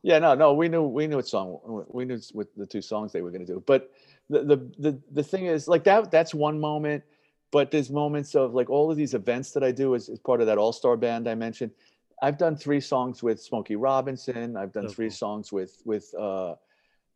[0.01, 3.13] Yeah, no, no, we knew we knew what song we knew what the two songs
[3.13, 3.63] they were going to do.
[3.65, 3.91] But
[4.29, 7.03] the, the the the thing is, like that that's one moment.
[7.51, 10.41] But there's moments of like all of these events that I do as, as part
[10.41, 11.69] of that all star band I mentioned.
[12.23, 14.57] I've done three songs with Smokey Robinson.
[14.57, 15.15] I've done So three cool.
[15.15, 16.55] songs with with uh,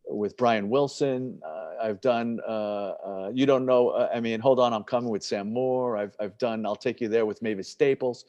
[0.09, 1.39] with Brian Wilson.
[1.45, 3.89] Uh, I've done uh, uh, You Don't Know.
[3.89, 5.97] Uh, I mean, Hold On, I'm Coming with Sam Moore.
[5.97, 8.25] I've, I've done I'll Take You There with Mavis Staples.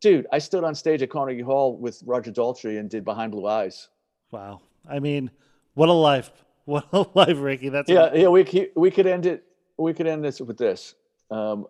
[0.00, 3.46] Dude, I stood on stage at Carnegie Hall with Roger Daltrey and did Behind Blue
[3.46, 3.88] Eyes.
[4.30, 4.60] Wow.
[4.88, 5.30] I mean,
[5.74, 6.30] what a life.
[6.66, 7.68] What a life, Ricky.
[7.68, 8.28] That's Yeah, yeah.
[8.28, 9.44] We could, we could end it.
[9.76, 10.94] We could end this with this.
[11.30, 11.66] Um,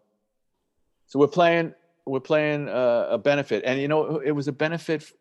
[1.08, 1.74] so we're playing
[2.06, 5.12] we're playing uh, a benefit, and you know it was a benefit.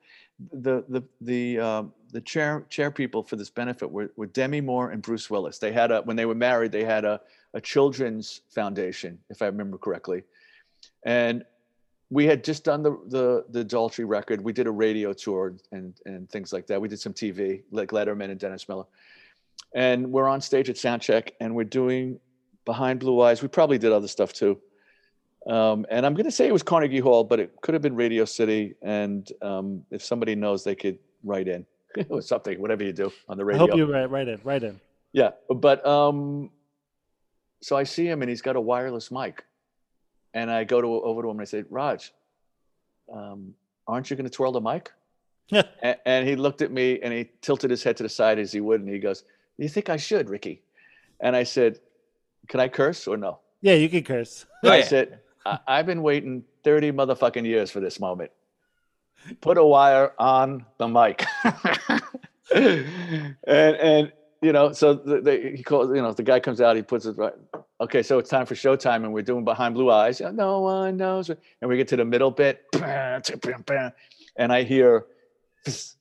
[0.52, 4.92] The the the um, the chair chair people for this benefit were, were Demi Moore
[4.92, 5.60] and Bruce Willis.
[5.60, 7.22] They had a when they were married, they had a
[7.54, 10.24] a children's foundation, if I remember correctly,
[11.04, 11.46] and
[12.10, 14.42] we had just done the the the Daltrey record.
[14.42, 16.82] We did a radio tour and and things like that.
[16.82, 18.86] We did some TV, like Letterman and Dennis Miller,
[19.74, 22.20] and we're on stage at Soundcheck, and we're doing
[22.66, 23.42] Behind Blue Eyes.
[23.42, 24.60] We probably did other stuff too.
[25.48, 27.96] Um, and I'm going to say it was Carnegie Hall, but it could have been
[27.96, 28.76] Radio City.
[28.82, 31.66] And um, if somebody knows, they could write in
[32.10, 33.64] or something, whatever you do on the radio.
[33.64, 33.76] I radio.
[33.86, 34.40] hope you write, write in.
[34.44, 34.80] Write in.
[35.12, 36.50] Yeah, but um,
[37.62, 39.46] so I see him and he's got a wireless mic,
[40.34, 42.02] and I go to over to him and I say, Rog,
[43.14, 43.54] um,
[43.88, 44.92] aren't you going to twirl the mic?
[45.50, 45.64] Yeah.
[45.82, 48.54] and, and he looked at me and he tilted his head to the side as
[48.54, 49.26] he would, and he goes,
[49.58, 50.62] "You think I should, Ricky?"
[51.20, 51.82] And I said,
[52.48, 54.46] "Can I curse or no?" Yeah, you can curse.
[54.64, 58.32] I said, I- I've been waiting 30 motherfucking years for this moment.
[59.42, 61.26] Put a wire on the mic.
[62.54, 66.76] and, and, you know, so the, the, he calls, you know, the guy comes out,
[66.76, 67.34] he puts it right.
[67.80, 70.22] Okay, so it's time for showtime, and we're doing Behind Blue Eyes.
[70.22, 71.30] No one knows.
[71.30, 71.40] And
[71.70, 75.06] we get to the middle bit, and I hear,
[75.66, 75.96] this,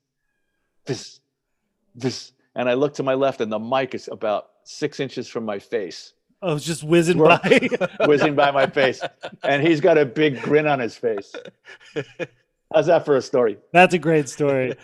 [0.85, 1.21] this,
[1.95, 2.33] this.
[2.55, 5.59] And I look to my left, and the mic is about six inches from my
[5.59, 6.13] face
[6.43, 7.87] Oh, it's just whizzing We're- by.
[8.07, 9.01] whizzing by my face,
[9.45, 11.33] and he's got a big grin on his face.
[12.75, 13.59] How's that for a story?
[13.73, 14.75] That's a great story.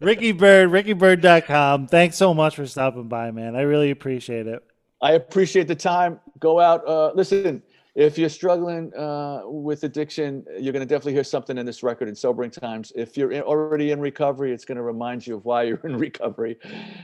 [0.00, 1.88] Ricky Byrd, rickybyrd.com.
[1.88, 3.54] Thanks so much for stopping by, man.
[3.54, 4.62] I really appreciate it.
[5.02, 6.20] I appreciate the time.
[6.40, 6.86] Go out.
[6.88, 7.62] Uh, listen,
[7.94, 12.08] if you're struggling uh, with addiction, you're going to definitely hear something in this record
[12.08, 12.92] in sobering times.
[12.96, 15.96] If you're in, already in recovery, it's going to remind you of why you're in
[15.98, 16.58] recovery.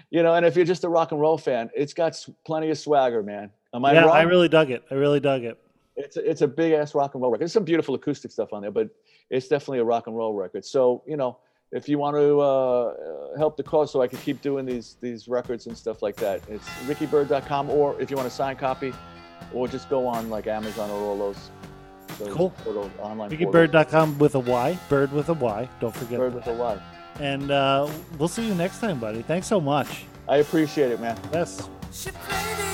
[0.08, 2.78] You know, and if you're just a rock and roll fan, it's got plenty of
[2.78, 3.50] swagger, man.
[3.74, 4.16] Am I yeah, wrong?
[4.16, 4.82] I really dug it.
[4.90, 5.58] I really dug it.
[5.96, 7.42] it's a, it's a big ass rock and roll record.
[7.42, 8.88] There's some beautiful acoustic stuff on there, but
[9.30, 10.64] it's definitely a rock and roll record.
[10.64, 11.38] So you know,
[11.72, 15.28] if you want to uh, help the cause, so I can keep doing these these
[15.28, 18.92] records and stuff like that, it's rickybyrd.com, or if you want a signed copy,
[19.54, 21.50] or just go on like Amazon or all those.
[22.18, 22.52] those Cool.
[22.66, 23.30] little online.
[23.30, 23.54] portals.
[23.54, 24.78] RickyByrd.com with a Y.
[24.88, 25.68] Bird with a Y.
[25.80, 26.18] Don't forget.
[26.18, 26.46] Bird that.
[26.46, 26.82] with a Y.
[27.20, 29.22] And uh, we'll see you next time, buddy.
[29.22, 30.04] Thanks so much.
[30.28, 31.18] I appreciate it, man.
[31.32, 31.68] Yes.
[31.92, 32.69] She played it